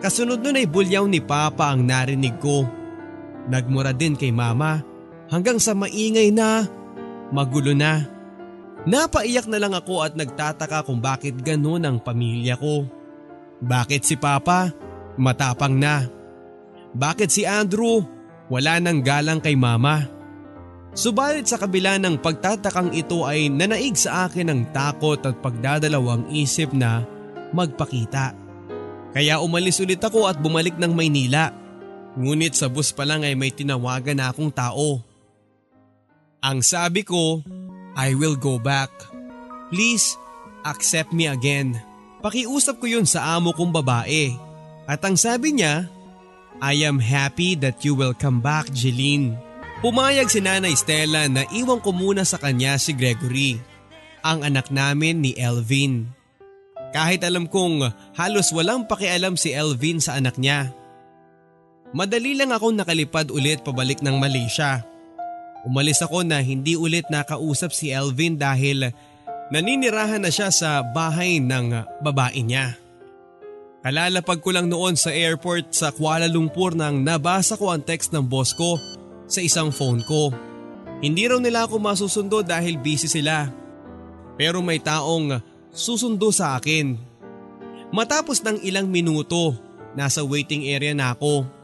[0.00, 2.64] Kasunod nun ay bulyaw ni Papa ang narinig ko.
[3.48, 4.84] Nagmura din kay Mama
[5.32, 6.68] hanggang sa maingay na,
[7.32, 8.04] magulo na.
[8.84, 12.86] Napaiyak na lang ako at nagtataka kung bakit ganun ang pamilya ko.
[13.58, 14.70] Bakit si Papa?
[15.18, 16.06] Matapang na.
[16.94, 18.06] Bakit si Andrew
[18.48, 20.06] wala nang galang kay mama?
[20.96, 26.72] Subalit sa kabila ng pagtatakang ito ay nanaig sa akin ng takot at pagdadalawang isip
[26.72, 27.04] na
[27.52, 28.34] magpakita.
[29.12, 31.52] Kaya umalis ulit ako at bumalik ng Maynila.
[32.18, 34.98] Ngunit sa bus pa lang ay may tinawagan na akong tao.
[36.42, 37.46] Ang sabi ko,
[37.94, 38.90] I will go back.
[39.70, 40.18] Please,
[40.66, 41.78] accept me again.
[42.18, 44.34] Pakiusap ko yun sa amo kong babae.
[44.90, 45.86] At ang sabi niya,
[46.58, 49.38] I am happy that you will come back, Jeline.
[49.78, 53.62] Pumayag si Nanay Stella na iwan ko muna sa kanya si Gregory,
[54.26, 56.10] ang anak namin ni Elvin.
[56.90, 57.86] Kahit alam kong
[58.18, 60.74] halos walang pakialam si Elvin sa anak niya.
[61.96, 64.84] Madali lang akong nakalipad ulit pabalik ng Malaysia.
[65.64, 68.92] Umalis ako na hindi ulit nakausap si Elvin dahil
[69.48, 71.72] naninirahan na siya sa bahay ng
[72.04, 72.76] babae niya.
[73.80, 78.26] Kalalapag ko lang noon sa airport sa Kuala Lumpur nang nabasa ko ang text ng
[78.26, 78.76] boss ko
[79.24, 80.28] sa isang phone ko.
[81.00, 83.48] Hindi raw nila ako masusundo dahil busy sila.
[84.36, 85.40] Pero may taong
[85.72, 86.98] susundo sa akin.
[87.88, 89.56] Matapos ng ilang minuto,
[89.96, 91.57] nasa waiting area na ako.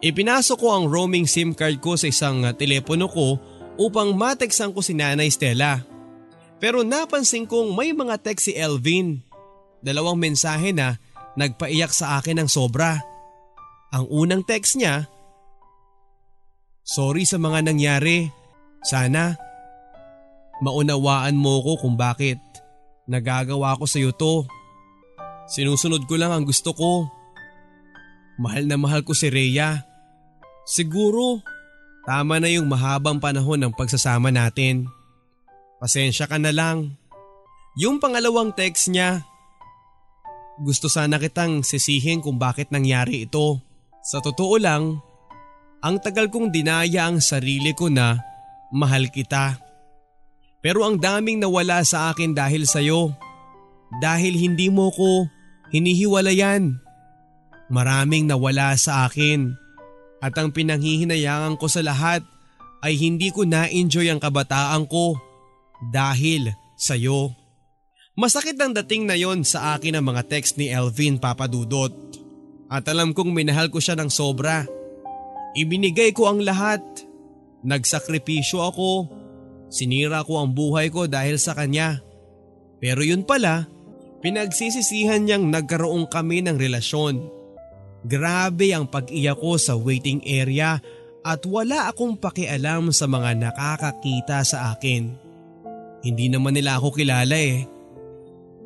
[0.00, 3.36] Ipinasok ko ang roaming SIM card ko sa isang telepono ko
[3.76, 5.84] upang mateksan ko si Nanay Stella.
[6.60, 9.20] Pero napansin kong may mga text si Elvin.
[9.80, 11.00] Dalawang mensahe na
[11.36, 13.00] nagpaiyak sa akin ng sobra.
[13.92, 15.08] Ang unang text niya,
[16.90, 18.32] Sorry sa mga nangyari.
[18.82, 19.38] Sana
[20.64, 22.40] maunawaan mo ko kung bakit
[23.06, 24.42] nagagawa ko sa iyo to.
[25.46, 27.06] Sinusunod ko lang ang gusto ko.
[28.42, 29.89] Mahal na mahal ko si Rhea.
[30.70, 31.42] Siguro,
[32.06, 34.86] tama na yung mahabang panahon ng pagsasama natin.
[35.82, 36.94] Pasensya ka na lang.
[37.74, 39.26] Yung pangalawang text niya,
[40.62, 43.58] gusto sana kitang sisihin kung bakit nangyari ito.
[44.06, 45.02] Sa totoo lang,
[45.82, 48.22] ang tagal kong dinaya ang sarili ko na
[48.70, 49.58] mahal kita.
[50.62, 53.10] Pero ang daming nawala sa akin dahil sa'yo.
[53.98, 55.26] Dahil hindi mo ko
[55.74, 56.78] hinihiwalayan.
[57.74, 59.59] Maraming nawala sa akin.
[60.20, 62.20] At ang pinanghihinayangan ko sa lahat
[62.84, 65.16] ay hindi ko na-enjoy ang kabataan ko
[65.92, 67.32] dahil sa'yo.
[68.20, 71.92] Masakit ang dating na yon sa akin ang mga text ni Elvin Papadudot.
[72.68, 74.68] At alam kong minahal ko siya ng sobra.
[75.56, 76.84] Ibinigay ko ang lahat.
[77.64, 79.08] Nagsakripisyo ako.
[79.72, 82.04] Sinira ko ang buhay ko dahil sa kanya.
[82.76, 83.68] Pero yun pala,
[84.20, 87.39] pinagsisisihan niyang nagkaroon kami ng relasyon.
[88.00, 90.80] Grabe ang pag-iyak ko sa waiting area
[91.20, 95.12] at wala akong pakialam sa mga nakakakita sa akin.
[96.00, 97.68] Hindi naman nila ako kilala eh.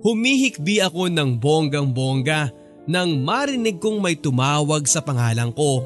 [0.06, 2.54] Humihikbi ako ng bonggang bongga
[2.86, 5.82] nang marinig kong may tumawag sa pangalan ko.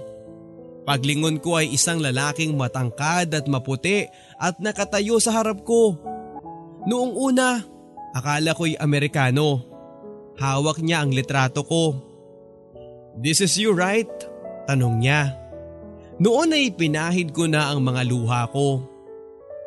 [0.84, 4.04] Paglingon ko ay isang lalaking matangkad at maputi
[4.36, 5.96] at nakatayo sa harap ko.
[6.84, 7.64] Noong una,
[8.12, 9.64] akala ko'y Amerikano.
[10.36, 12.07] Hawak niya ang litrato ko
[13.18, 14.06] This is you right?
[14.70, 15.34] Tanong niya.
[16.22, 18.86] Noon ay pinahid ko na ang mga luha ko.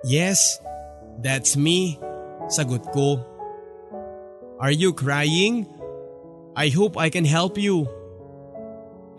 [0.07, 0.59] Yes,
[1.19, 1.99] that's me.
[2.47, 3.19] Sagot ko.
[4.55, 5.67] Are you crying?
[6.55, 7.87] I hope I can help you.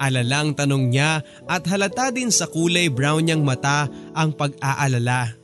[0.01, 5.37] Alalang tanong niya at halata din sa kulay brown niyang mata ang pag-aalala.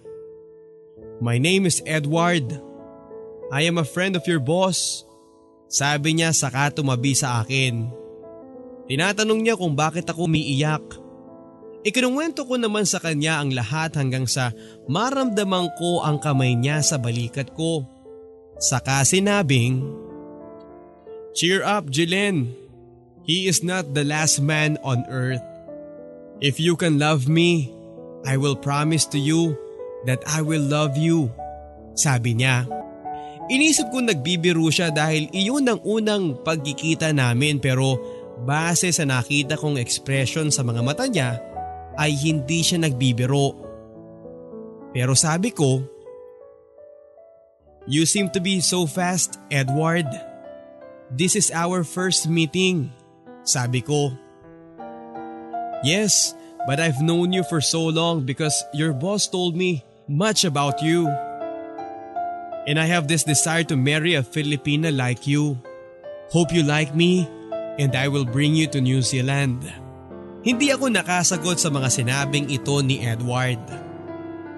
[1.20, 2.57] My name is Edward.
[3.53, 5.05] I am a friend of your boss.
[5.68, 8.07] Sabi niya saka tumabi sa akin.
[8.89, 10.82] Tinatanong niya kung bakit ako umiiyak.
[11.84, 14.51] Ikinuwento ko naman sa kanya ang lahat hanggang sa
[14.91, 17.86] maramdaman ko ang kamay niya sa balikat ko.
[18.59, 19.86] Saka sinabing,
[21.39, 22.51] Cheer up, Jilin.
[23.22, 25.45] He is not the last man on earth.
[26.41, 27.70] If you can love me,
[28.26, 29.55] I will promise to you
[30.09, 31.30] that I will love you.
[31.95, 32.66] Sabi niya.
[33.49, 37.97] Inisip ko nagbibiro siya dahil iyon ang unang pagkikita namin pero
[38.47, 41.43] Base sa nakita kong ekspresyon sa mga mata niya
[41.99, 43.59] ay hindi siya nagbibiro.
[44.95, 45.82] Pero sabi ko,
[47.89, 50.07] You seem to be so fast, Edward.
[51.09, 52.93] This is our first meeting,
[53.49, 54.12] sabi ko.
[55.80, 56.36] Yes,
[56.68, 61.09] but I've known you for so long because your boss told me much about you.
[62.68, 65.57] And I have this desire to marry a Filipina like you.
[66.28, 67.24] Hope you like me
[67.78, 69.62] and I will bring you to New Zealand.
[70.42, 73.62] Hindi ako nakasagot sa mga sinabing ito ni Edward.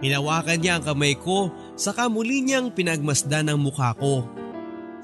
[0.00, 4.24] Hinawakan niya ang kamay ko saka muli niyang pinagmasdan ang mukha ko.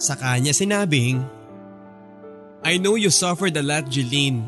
[0.01, 1.21] Sa kanya sinabing,
[2.65, 4.41] I know you suffered a lot Jeline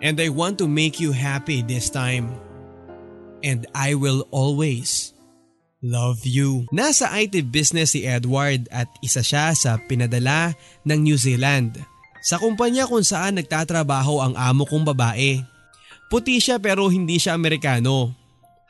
[0.00, 2.32] and I want to make you happy this time.
[3.44, 5.12] And I will always
[5.84, 6.70] love you.
[6.72, 10.54] Nasa IT business si Edward at isa siya sa pinadala
[10.86, 11.91] ng New Zealand
[12.22, 15.42] sa kumpanya kung saan nagtatrabaho ang amo kong babae.
[16.06, 18.14] Puti siya pero hindi siya Amerikano.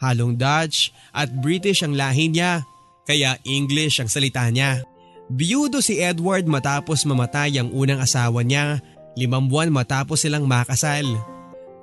[0.01, 2.65] Halong Dutch at British ang lahi niya,
[3.07, 4.83] kaya English ang salita niya.
[5.31, 8.83] Biyudo si Edward matapos mamatay ang unang asawa niya,
[9.15, 11.07] limang buwan matapos silang makasal.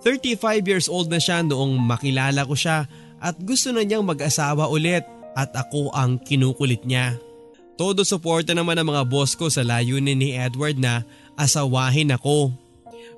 [0.04, 2.88] 35 years old na siya noong makilala ko siya
[3.20, 5.04] at gusto na niyang mag-asawa ulit
[5.36, 7.20] at ako ang kinukulit niya.
[7.80, 11.08] Todo suporta naman ang mga boss ko sa layunin ni Edward na
[11.40, 12.52] asawahin ako.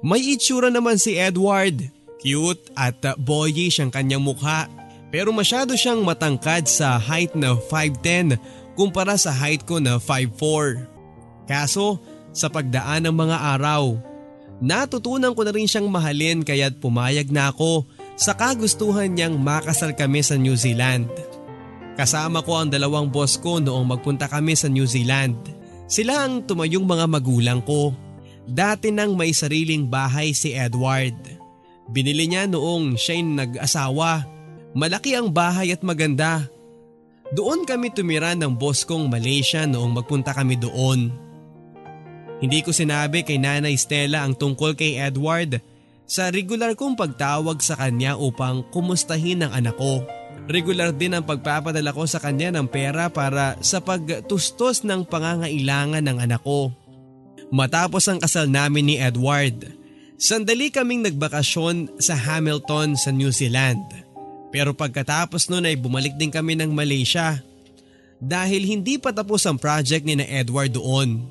[0.06, 1.90] May itsura naman si Edward.
[2.22, 4.70] Cute at boyish ang kanyang mukha.
[5.10, 8.38] Pero masyado siyang matangkad sa height na 5'10
[8.78, 11.50] kumpara sa height ko na 5'4.
[11.50, 12.00] Kaso
[12.32, 14.00] sa pagdaan ng mga araw.
[14.62, 20.22] Natutunan ko na rin siyang mahalin kaya't pumayag na ako sa kagustuhan niyang makasal kami
[20.22, 21.10] sa New Zealand.
[21.98, 25.36] Kasama ko ang dalawang boss ko noong magpunta kami sa New Zealand.
[25.92, 27.92] Sila ang tumayong mga magulang ko.
[28.48, 31.18] Dati nang may sariling bahay si Edward.
[31.92, 34.26] Binili niya noong siya'y nag-asawa.
[34.72, 36.48] Malaki ang bahay at maganda.
[37.32, 41.12] Doon kami tumira ng boss kong Malaysia noong magpunta kami doon.
[42.42, 45.62] Hindi ko sinabi kay Nanay Stella ang tungkol kay Edward
[46.10, 50.04] sa regular kong pagtawag sa kanya upang kumustahin ang anak ko.
[50.50, 56.18] Regular din ang pagpapadala ko sa kanya ng pera para sa pagtustos ng pangangailangan ng
[56.18, 56.74] anak ko.
[57.52, 59.76] Matapos ang kasal namin ni Edward,
[60.16, 63.84] sandali kaming nagbakasyon sa Hamilton sa New Zealand.
[64.56, 67.44] Pero pagkatapos nun ay bumalik din kami ng Malaysia
[68.24, 71.28] dahil hindi pa tapos ang project ni na Edward doon.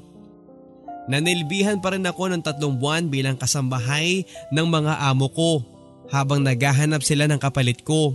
[1.09, 5.65] Nanilbihan pa rin ako ng tatlong buwan bilang kasambahay ng mga amo ko
[6.13, 8.13] habang naghahanap sila ng kapalit ko.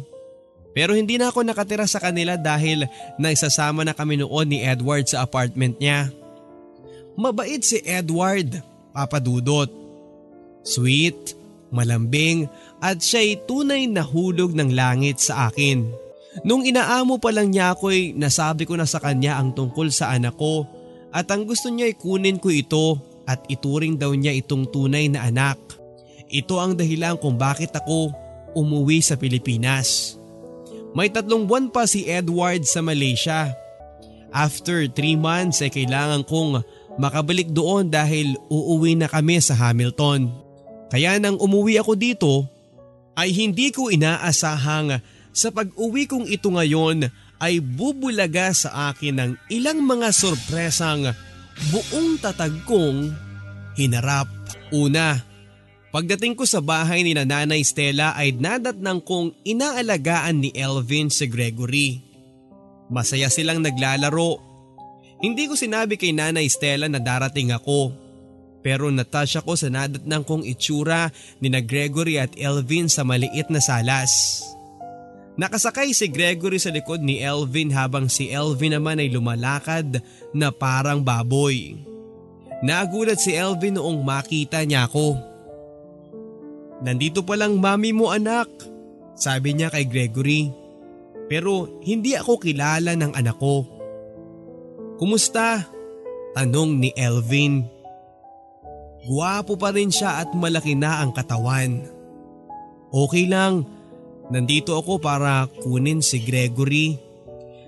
[0.78, 2.86] Pero hindi na ako nakatira sa kanila dahil
[3.18, 6.14] nagsasama na kami noon ni Edward sa apartment niya.
[7.16, 8.59] Mabait si Edward,
[8.91, 9.72] papadudot.
[10.68, 11.36] Sweet,
[11.72, 12.51] malambing
[12.84, 15.88] at siya'y tunay na hulog ng langit sa akin.
[16.43, 20.36] Nung inaamo pa lang niya ako'y nasabi ko na sa kanya ang tungkol sa anak
[20.36, 20.68] ko
[21.16, 25.24] at ang gusto niya ay kunin ko ito at ituring daw niya itong tunay na
[25.32, 25.55] anak.
[26.28, 28.11] Ito ang dahilan kung bakit ako
[28.51, 30.20] umuwi sa Pilipinas.
[30.91, 33.55] May tatlong buwan pa si Edward sa Malaysia.
[34.36, 36.59] After 3 months ay kailangan kong
[36.95, 40.31] makabalik doon dahil uuwi na kami sa Hamilton.
[40.91, 42.33] Kaya nang umuwi ako dito
[43.15, 44.99] ay hindi ko inaasahang
[45.35, 47.11] sa pag-uwi kong ito ngayon
[47.43, 51.11] ay bubulaga sa akin ng ilang mga sorpresang
[51.71, 53.11] buong tatag kong
[53.75, 54.31] hinarap.
[54.71, 55.19] Una,
[55.91, 61.99] pagdating ko sa bahay ni Nanay Stella ay nadatnang kong inaalagaan ni Elvin si Gregory.
[62.87, 64.55] Masaya silang naglalaro
[65.24, 67.93] hindi ko sinabi kay Nanay Stella na darating ako.
[68.66, 73.61] Pero natasya ko sa nadatnang kong itsura ni na Gregory at Elvin sa maliit na
[73.61, 74.41] salas.
[75.36, 79.99] Nakasakay si Gregory sa likod ni Elvin habang si Elvin naman ay lumalakad
[80.32, 81.78] na parang baboy.
[82.63, 85.20] Nagulat si Elvin noong makita niya ako.
[86.82, 88.47] Nandito pa lang mami mo anak,
[89.13, 90.49] sabi niya kay Gregory.
[91.28, 93.74] Pero hindi ako kilala ng anak ko.
[94.95, 95.67] Kumusta?
[96.35, 97.67] Tanong ni Elvin.
[99.05, 101.83] Guwapo pa rin siya at malaki na ang katawan.
[102.89, 103.67] Okay lang,
[104.31, 106.95] nandito ako para kunin si Gregory.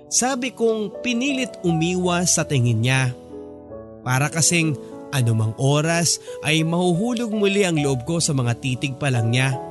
[0.08, 3.12] Sabi kong pinilit umiwas sa tingin niya.
[4.00, 4.72] Para kasing
[5.12, 9.67] anumang oras ay mahuhulog muli ang loob ko sa mga titig pa lang niya.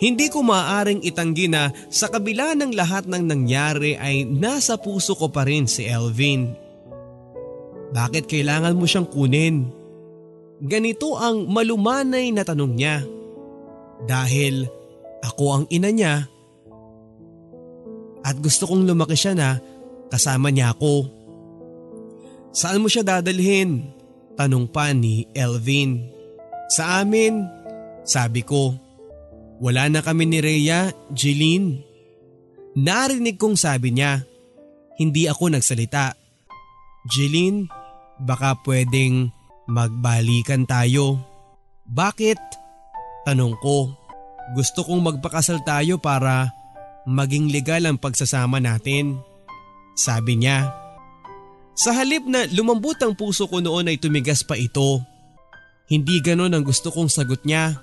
[0.00, 5.28] Hindi ko maaaring itanggi na sa kabila ng lahat ng nangyari ay nasa puso ko
[5.28, 6.52] pa rin si Elvin.
[7.92, 9.68] Bakit kailangan mo siyang kunin?
[10.62, 13.04] Ganito ang malumanay na tanong niya.
[14.08, 14.66] Dahil
[15.22, 16.32] ako ang ina niya
[18.22, 19.58] at gusto kong lumaki siya na
[20.08, 21.10] kasama niya ako.
[22.54, 23.90] Saan mo siya dadalhin?
[24.38, 26.08] Tanong pa ni Elvin.
[26.72, 27.44] Sa amin,
[28.06, 28.72] sabi ko.
[29.58, 31.82] Wala na kami ni Rhea, Jeline.
[32.78, 34.24] Narinig kong sabi niya.
[34.96, 36.16] Hindi ako nagsalita.
[37.10, 37.68] Jeline,
[38.22, 39.34] baka pwedeng
[39.68, 41.18] magbalikan tayo.
[41.84, 42.38] Bakit?
[43.28, 43.92] Tanong ko.
[44.56, 46.50] Gusto kong magpakasal tayo para
[47.06, 49.18] maging legal ang pagsasama natin.
[49.98, 50.72] Sabi niya.
[51.72, 55.00] Sa halip na lumambot ang puso ko noon ay tumigas pa ito.
[55.88, 57.76] Hindi ganon ang gusto kong sagot niya.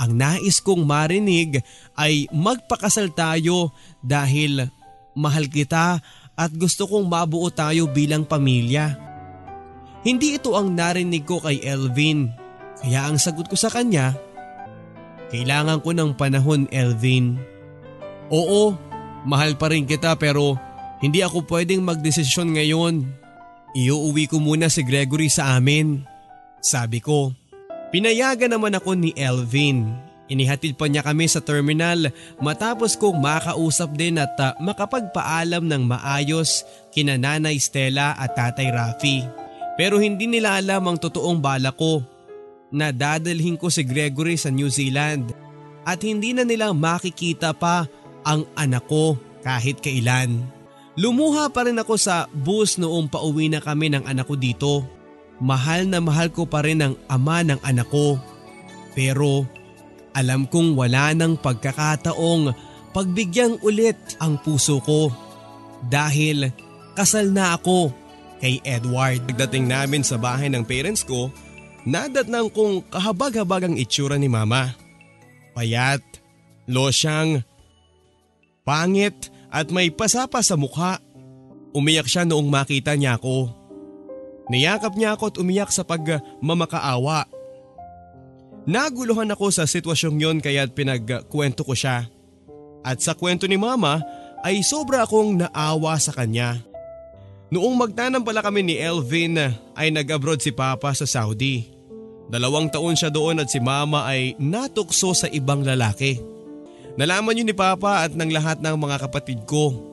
[0.00, 1.60] Ang nais kong marinig
[1.92, 4.64] ay magpakasal tayo dahil
[5.12, 6.00] mahal kita
[6.32, 8.96] at gusto kong mabuo tayo bilang pamilya.
[10.00, 12.32] Hindi ito ang narinig ko kay Elvin
[12.80, 14.16] kaya ang sagot ko sa kanya,
[15.30, 17.38] Kailangan ko ng panahon Elvin.
[18.34, 18.74] Oo,
[19.22, 20.58] mahal pa rin kita pero
[20.98, 23.06] hindi ako pwedeng magdesisyon ngayon.
[23.78, 26.02] Iuuwi ko muna si Gregory sa amin.
[26.58, 27.39] Sabi ko.
[27.90, 29.90] Pinayagan naman ako ni Elvin.
[30.30, 36.62] Inihatid pa niya kami sa terminal matapos kong makausap din at uh, makapagpaalam ng maayos
[36.94, 39.26] kina Nanay Stella at Tatay Rafi.
[39.74, 41.98] Pero hindi nila alam ang totoong bala ko
[42.70, 45.34] na dadalhin ko si Gregory sa New Zealand
[45.82, 47.90] at hindi na nila makikita pa
[48.22, 50.46] ang anak ko kahit kailan.
[50.94, 54.99] Lumuha pa rin ako sa bus noong pauwi na kami ng anak ko dito.
[55.40, 58.20] Mahal na mahal ko pa rin ang ama ng anak ko.
[58.92, 59.48] Pero
[60.12, 62.52] alam kong wala ng pagkakataong
[62.92, 65.08] pagbigyan ulit ang puso ko
[65.88, 66.50] dahil
[66.92, 67.90] kasal na ako
[68.40, 69.24] kay Edward.
[69.28, 71.32] Pagdating namin sa bahay ng parents ko,
[71.88, 74.74] nadatnang kong kahabag-habag ang itsura ni mama.
[75.56, 76.02] Payat,
[76.68, 77.44] losyang,
[78.64, 80.98] pangit at may pasapa sa mukha.
[81.70, 83.59] Umiyak siya noong makita niya ako.
[84.50, 87.30] Niyakap niya ako at umiyak sa pagmamakaawa.
[88.66, 92.10] Naguluhan ako sa sitwasyong yon kaya pinagkwento ko siya.
[92.82, 94.02] At sa kwento ni mama
[94.42, 96.58] ay sobra akong naawa sa kanya.
[97.50, 99.38] Noong magtanam pala kami ni Elvin
[99.74, 101.66] ay nag-abroad si Papa sa Saudi.
[102.30, 106.22] Dalawang taon siya doon at si Mama ay natukso sa ibang lalaki.
[106.94, 109.89] Nalaman yun ni Papa at ng lahat ng mga kapatid ko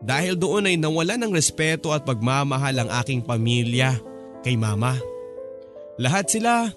[0.00, 3.96] dahil doon ay nawala ng respeto at pagmamahal ang aking pamilya
[4.44, 4.98] kay mama.
[6.00, 6.72] Lahat sila.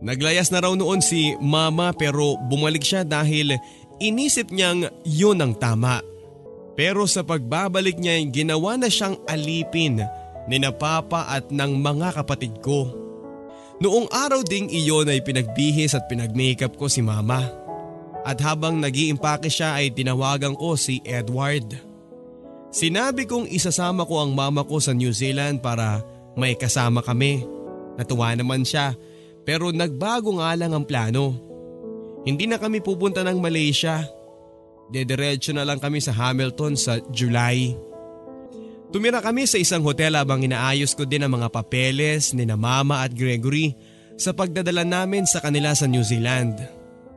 [0.00, 3.52] Naglayas na raw noon si mama pero bumalik siya dahil
[4.00, 6.00] inisip niyang yun ang tama.
[6.72, 10.00] Pero sa pagbabalik niya ginawa na siyang alipin
[10.48, 12.88] ni na papa at ng mga kapatid ko.
[13.80, 17.44] Noong araw ding iyon ay pinagbihis at pinagmakeup ko si mama.
[18.24, 18.92] At habang nag
[19.48, 21.89] siya ay tinawagan ko si Edward.
[22.70, 26.06] Sinabi kong isasama ko ang mama ko sa New Zealand para
[26.38, 27.42] may kasama kami.
[27.98, 28.94] Natuwa naman siya
[29.42, 31.34] pero nagbago nga lang ang plano.
[32.22, 34.06] Hindi na kami pupunta ng Malaysia.
[34.94, 37.74] Dediretso na lang kami sa Hamilton sa July.
[38.90, 43.02] Tumira kami sa isang hotel habang inaayos ko din ang mga papeles ni na Mama
[43.06, 43.74] at Gregory
[44.18, 46.58] sa pagdadala namin sa kanila sa New Zealand.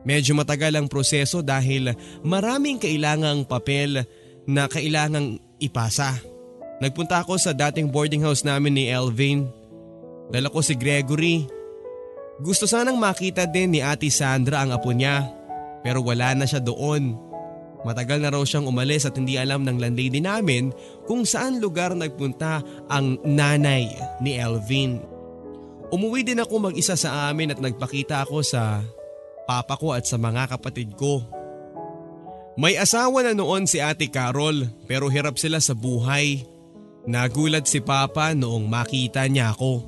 [0.06, 4.06] Medyo matagal ang proseso dahil maraming kailangang papel
[4.44, 6.16] na kailangang ipasa.
[6.82, 9.48] Nagpunta ako sa dating boarding house namin ni Elvin.
[10.28, 11.46] Dala ko si Gregory.
[12.42, 15.22] Gusto sanang makita din ni Ate Sandra ang apo niya
[15.84, 17.14] pero wala na siya doon.
[17.84, 20.72] Matagal na raw siyang umalis at hindi alam ng landlady namin
[21.04, 23.92] kung saan lugar nagpunta ang nanay
[24.24, 25.04] ni Elvin.
[25.92, 28.80] Umuwi din ako mag-isa sa amin at nagpakita ako sa
[29.44, 31.20] papa ko at sa mga kapatid ko.
[32.54, 36.46] May asawa na noon si Ate Carol pero hirap sila sa buhay.
[37.04, 39.82] Nagulat si Papa noong makita niya ako.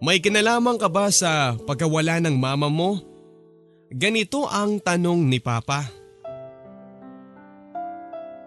[0.00, 3.00] May kinalaman ka ba sa pagkawala ng mama mo?
[3.92, 5.86] Ganito ang tanong ni Papa.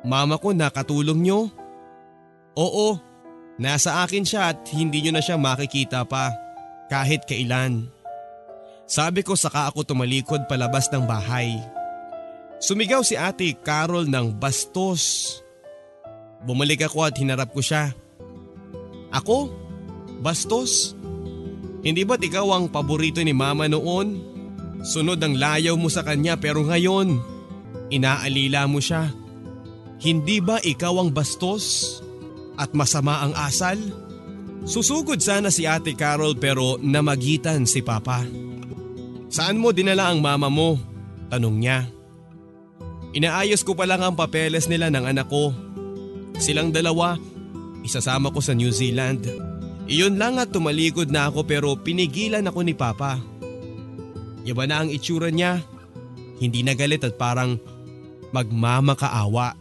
[0.04, 1.40] Mama ko nakatulong nyo?
[2.58, 3.00] Oo,
[3.62, 6.34] nasa akin siya at hindi nyo na siya makikita pa
[6.92, 7.88] kahit kailan.
[8.90, 11.56] Sabi ko saka ako tumalikod palabas ng bahay.
[12.60, 15.40] Sumigaw si ate Carol ng bastos.
[16.44, 17.96] Bumalik ako at hinarap ko siya.
[19.16, 19.48] Ako?
[20.20, 20.94] Bastos?
[21.80, 24.20] Hindi ba't ikaw ang paborito ni mama noon?
[24.84, 27.20] Sunod ang layaw mo sa kanya pero ngayon,
[27.92, 29.08] inaalila mo siya.
[30.00, 32.00] Hindi ba ikaw ang bastos?
[32.60, 33.80] At masama ang asal?
[34.68, 38.28] Susugod sana si ate Carol pero namagitan si papa.
[39.32, 40.76] Saan mo dinala ang mama mo?
[41.32, 41.99] Tanong niya.
[43.10, 45.50] Inaayos ko pa lang ang papeles nila ng anak ko.
[46.38, 47.18] Silang dalawa,
[47.82, 49.26] isasama ko sa New Zealand.
[49.90, 53.18] Iyon lang at tumalikod na ako pero pinigilan ako ni Papa.
[54.46, 55.66] Iba na ang itsura niya.
[56.38, 57.58] Hindi na galit at parang
[58.30, 59.58] magmamakaawa.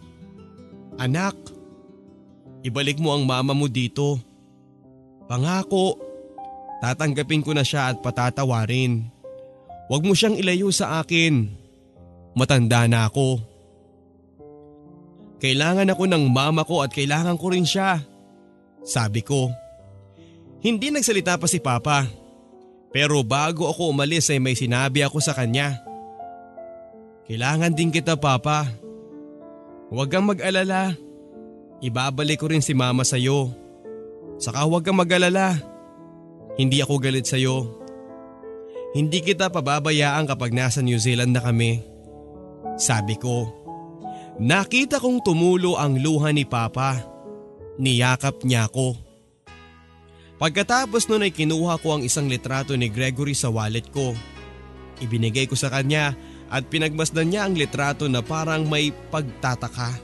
[1.00, 1.34] Anak,
[2.62, 4.20] ibalik mo ang mama mo dito.
[5.24, 5.96] Pangako,
[6.84, 9.08] tatanggapin ko na siya at patatawarin.
[9.88, 11.48] Huwag mo siyang ilayo sa akin.
[12.38, 13.42] Matanda na ako.
[15.42, 17.98] Kailangan ako ng mama ko at kailangan ko rin siya.
[18.86, 19.50] Sabi ko.
[20.62, 22.06] Hindi nagsalita pa si Papa.
[22.94, 25.82] Pero bago ako umalis ay may sinabi ako sa kanya.
[27.26, 28.70] Kailangan din kita Papa.
[29.90, 30.94] Huwag kang mag-alala.
[31.82, 33.50] Ibabalik ko rin si Mama sa iyo.
[34.38, 35.58] Saka huwag kang mag-alala.
[36.58, 37.78] Hindi ako galit sa iyo.
[38.94, 41.97] Hindi kita pababayaan kapag nasa New Zealand na kami.
[42.78, 43.50] Sabi ko.
[44.38, 47.02] Nakita kong tumulo ang luha ni Papa.
[47.82, 48.94] Niyakap niya ako.
[50.38, 54.14] Pagkatapos nun ay kinuha ko ang isang litrato ni Gregory sa wallet ko.
[55.02, 56.14] Ibinigay ko sa kanya
[56.46, 59.98] at pinagmasdan niya ang litrato na parang may pagtataka.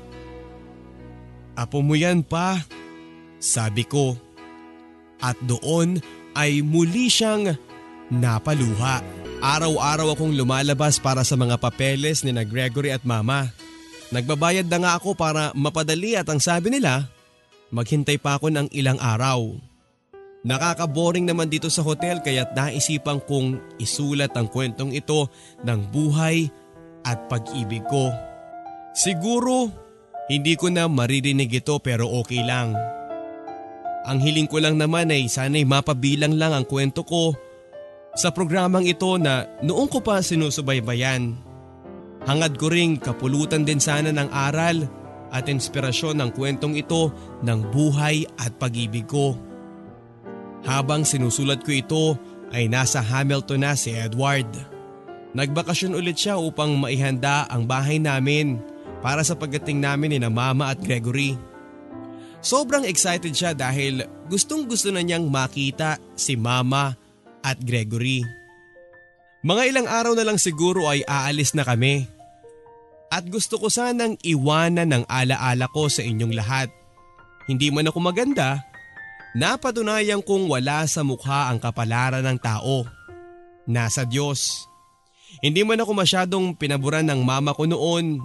[1.54, 2.58] Apo mo yan pa,
[3.38, 4.18] sabi ko.
[5.22, 6.02] At doon
[6.34, 7.54] ay muli siyang
[8.12, 9.04] napaluha.
[9.44, 13.52] Araw-araw akong lumalabas para sa mga papeles ni na Gregory at Mama.
[14.08, 17.08] Nagbabayad na nga ako para mapadali at ang sabi nila,
[17.68, 19.52] maghintay pa ako ng ilang araw.
[20.44, 25.32] Nakakaboring naman dito sa hotel kaya't naisipan kong isulat ang kwentong ito
[25.64, 26.52] ng buhay
[27.04, 28.12] at pag-ibig ko.
[28.92, 29.72] Siguro
[30.28, 32.76] hindi ko na maririnig ito pero okay lang.
[34.04, 37.32] Ang hiling ko lang naman ay sana'y mapabilang lang ang kwento ko
[38.14, 41.34] sa programang ito na noong ko pa sinusubaybayan.
[42.24, 44.86] Hangad ko ring kapulutan din sana ng aral
[45.34, 47.10] at inspirasyon ng kwentong ito
[47.42, 49.34] ng buhay at pag-ibig ko.
[50.64, 52.04] Habang sinusulat ko ito
[52.54, 54.48] ay nasa Hamilton na si Edward.
[55.34, 58.62] Nagbakasyon ulit siya upang maihanda ang bahay namin
[59.02, 61.36] para sa pagdating namin ni na Mama at Gregory.
[62.40, 67.03] Sobrang excited siya dahil gustong gusto na niyang makita si Mama
[67.44, 68.24] at Gregory.
[69.44, 72.08] Mga ilang araw na lang siguro ay aalis na kami.
[73.12, 76.72] At gusto ko sanang iwanan ng alaala ko sa inyong lahat.
[77.44, 78.64] Hindi man ako maganda,
[79.34, 82.86] Napatunayan kong wala sa mukha ang kapalaran ng tao.
[83.66, 84.70] Nasa Diyos.
[85.42, 88.22] Hindi man ako masyadong pinaburan ng mama ko noon.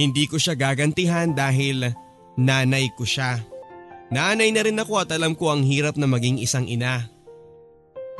[0.00, 1.92] Hindi ko siya gagantihan dahil
[2.40, 3.44] nanay ko siya.
[4.08, 7.04] Nanay na rin ako at alam ko ang hirap na maging isang ina.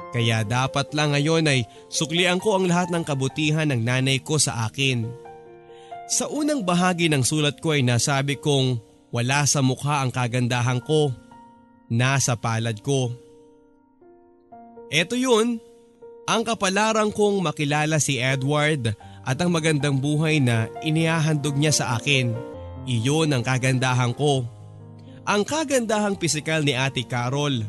[0.09, 1.61] Kaya dapat lang ngayon ay
[1.93, 5.05] suklian ko ang lahat ng kabutihan ng nanay ko sa akin.
[6.09, 8.81] Sa unang bahagi ng sulat ko ay nasabi kong
[9.13, 11.13] wala sa mukha ang kagandahan ko
[11.89, 13.13] nasa palad ko.
[14.89, 15.61] Eto yun,
[16.29, 18.93] ang kapalaran kong makilala si Edward
[19.25, 22.33] at ang magandang buhay na inihahandog niya sa akin.
[22.89, 24.45] Iyon ang kagandahan ko.
[25.29, 27.61] Ang kagandahang pisikal ni Ate Carol.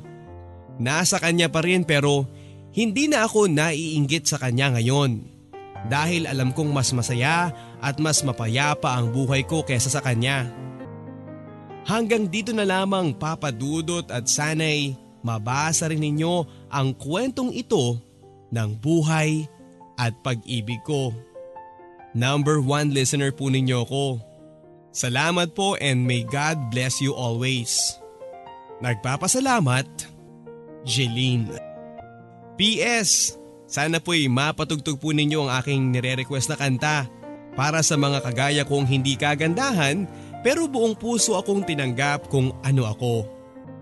[0.80, 2.24] Nasa kanya pa rin pero
[2.72, 5.28] hindi na ako naiinggit sa kanya ngayon.
[5.92, 10.48] Dahil alam kong mas masaya at mas mapayapa ang buhay ko kesa sa kanya.
[11.88, 18.00] Hanggang dito na lamang papadudot at sanay mabasa rin ninyo ang kwentong ito
[18.52, 19.48] ng buhay
[20.00, 21.12] at pag-ibig ko.
[22.16, 24.20] Number one listener po ninyo ko.
[24.90, 27.78] Salamat po and may God bless you always.
[28.80, 29.86] Nagpapasalamat,
[30.84, 31.50] Jeline.
[32.60, 33.40] P.S.
[33.70, 36.98] Sana po'y mapatugtog po ninyo ang aking nire-request na kanta
[37.54, 40.10] para sa mga kagaya kong hindi kagandahan
[40.42, 43.28] pero buong puso akong tinanggap kung ano ako.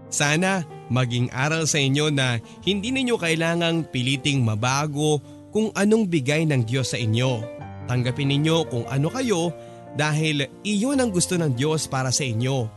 [0.08, 5.20] Sana maging aral sa inyo na hindi ninyo kailangang piliting mabago
[5.52, 7.44] kung anong bigay ng Diyos sa inyo.
[7.88, 9.56] Tanggapin ninyo kung ano kayo
[9.96, 12.77] dahil iyon ang gusto ng Diyos para sa inyo.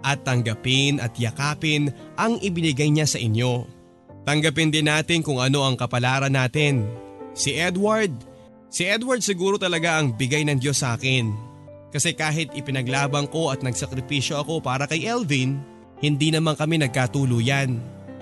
[0.00, 3.68] At tanggapin at yakapin ang ibinigay niya sa inyo.
[4.24, 6.88] Tanggapin din natin kung ano ang kapalaran natin.
[7.36, 8.12] Si Edward,
[8.72, 11.32] si Edward siguro talaga ang bigay ng Diyos sa akin.
[11.90, 15.58] Kasi kahit ipinaglabang ko at nagsakripisyo ako para kay Elvin,
[16.00, 17.76] hindi naman kami nagkatuluyan.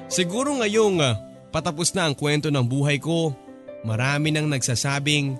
[0.08, 1.14] Siguro ngayong uh,
[1.52, 3.36] patapos na ang kwento ng buhay ko,
[3.84, 5.36] marami nang nagsasabing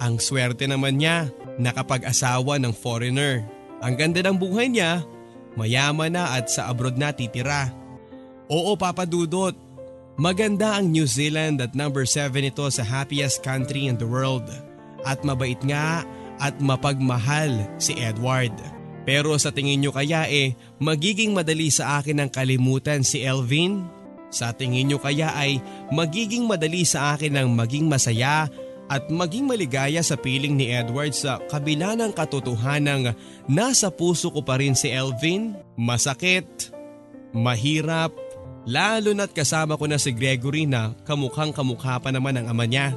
[0.00, 1.28] ang swerte naman niya
[1.60, 3.44] nakapag-asawa ng foreigner.
[3.84, 5.04] Ang ganda ng buhay niya,
[5.56, 7.72] mayaman na at sa abroad na titira.
[8.46, 9.56] Oo Papa Dudot,
[10.14, 14.46] maganda ang New Zealand at number 7 ito sa happiest country in the world.
[15.02, 16.06] At mabait nga
[16.38, 18.52] at mapagmahal si Edward.
[19.06, 23.86] Pero sa tingin nyo kaya eh, magiging madali sa akin ang kalimutan si Elvin?
[24.34, 25.62] Sa tingin nyo kaya ay
[25.94, 28.50] magiging madali sa akin ang maging masaya
[28.86, 33.18] at maging maligaya sa piling ni Edward sa kabila ng katotohanang
[33.50, 35.58] nasa puso ko pa rin si Elvin?
[35.74, 36.70] Masakit,
[37.34, 38.14] mahirap,
[38.62, 42.94] lalo na't kasama ko na si Gregory na kamukhang kamukha pa naman ang ama niya.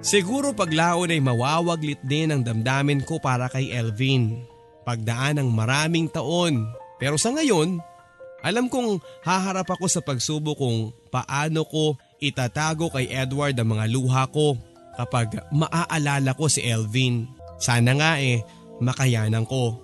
[0.00, 4.44] Siguro paglaon ay mawawaglit din ang damdamin ko para kay Elvin.
[4.84, 6.64] Pagdaan ng maraming taon.
[6.96, 7.80] Pero sa ngayon,
[8.40, 14.24] alam kong haharap ako sa pagsubok kung paano ko itatago kay Edward ang mga luha
[14.32, 14.56] ko
[14.98, 17.28] kapag maaalala ko si Elvin.
[17.60, 18.40] Sana nga eh,
[18.80, 19.78] makayanan ko.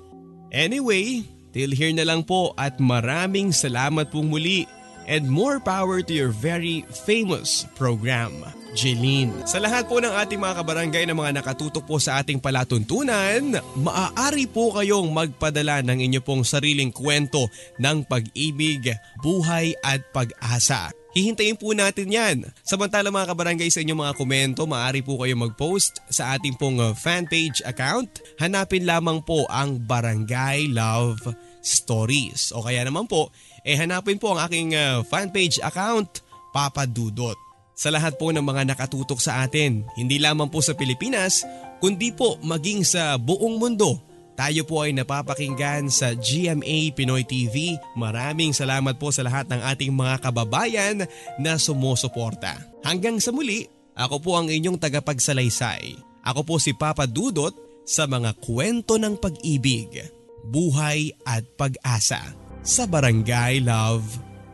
[0.50, 4.64] Anyway, till here na lang po at maraming salamat pong muli
[5.06, 8.32] and more power to your very famous program.
[8.76, 9.32] Jeline.
[9.48, 14.44] Sa lahat po ng ating mga kabarangay na mga nakatutok po sa ating palatuntunan, maaari
[14.44, 17.48] po kayong magpadala ng inyo pong sariling kwento
[17.80, 18.92] ng pag-ibig,
[19.24, 20.92] buhay at pag-asa.
[21.16, 22.36] Hihintayin po natin yan.
[22.60, 26.92] Samantala mga kabarangay sa inyong mga komento, maaari po kayo mag-post sa ating pong uh,
[26.92, 28.20] fanpage account.
[28.36, 31.32] Hanapin lamang po ang Barangay Love
[31.64, 32.52] Stories.
[32.52, 33.32] O kaya naman po,
[33.64, 36.20] eh hanapin po ang aking uh, fanpage account,
[36.52, 37.46] Papa Dudot
[37.76, 41.44] sa lahat po ng mga nakatutok sa atin, hindi lamang po sa Pilipinas,
[41.76, 44.00] kundi po maging sa buong mundo.
[44.36, 47.80] Tayo po ay napapakinggan sa GMA Pinoy TV.
[47.96, 51.08] Maraming salamat po sa lahat ng ating mga kababayan
[51.40, 52.60] na sumusuporta.
[52.84, 53.64] Hanggang sa muli,
[53.96, 55.96] ako po ang inyong tagapagsalaysay.
[56.20, 57.56] Ako po si Papa Dudot
[57.88, 60.04] sa mga kwento ng pag-ibig,
[60.44, 62.20] buhay at pag-asa
[62.60, 64.04] sa Barangay Love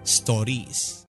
[0.05, 1.01] Stories.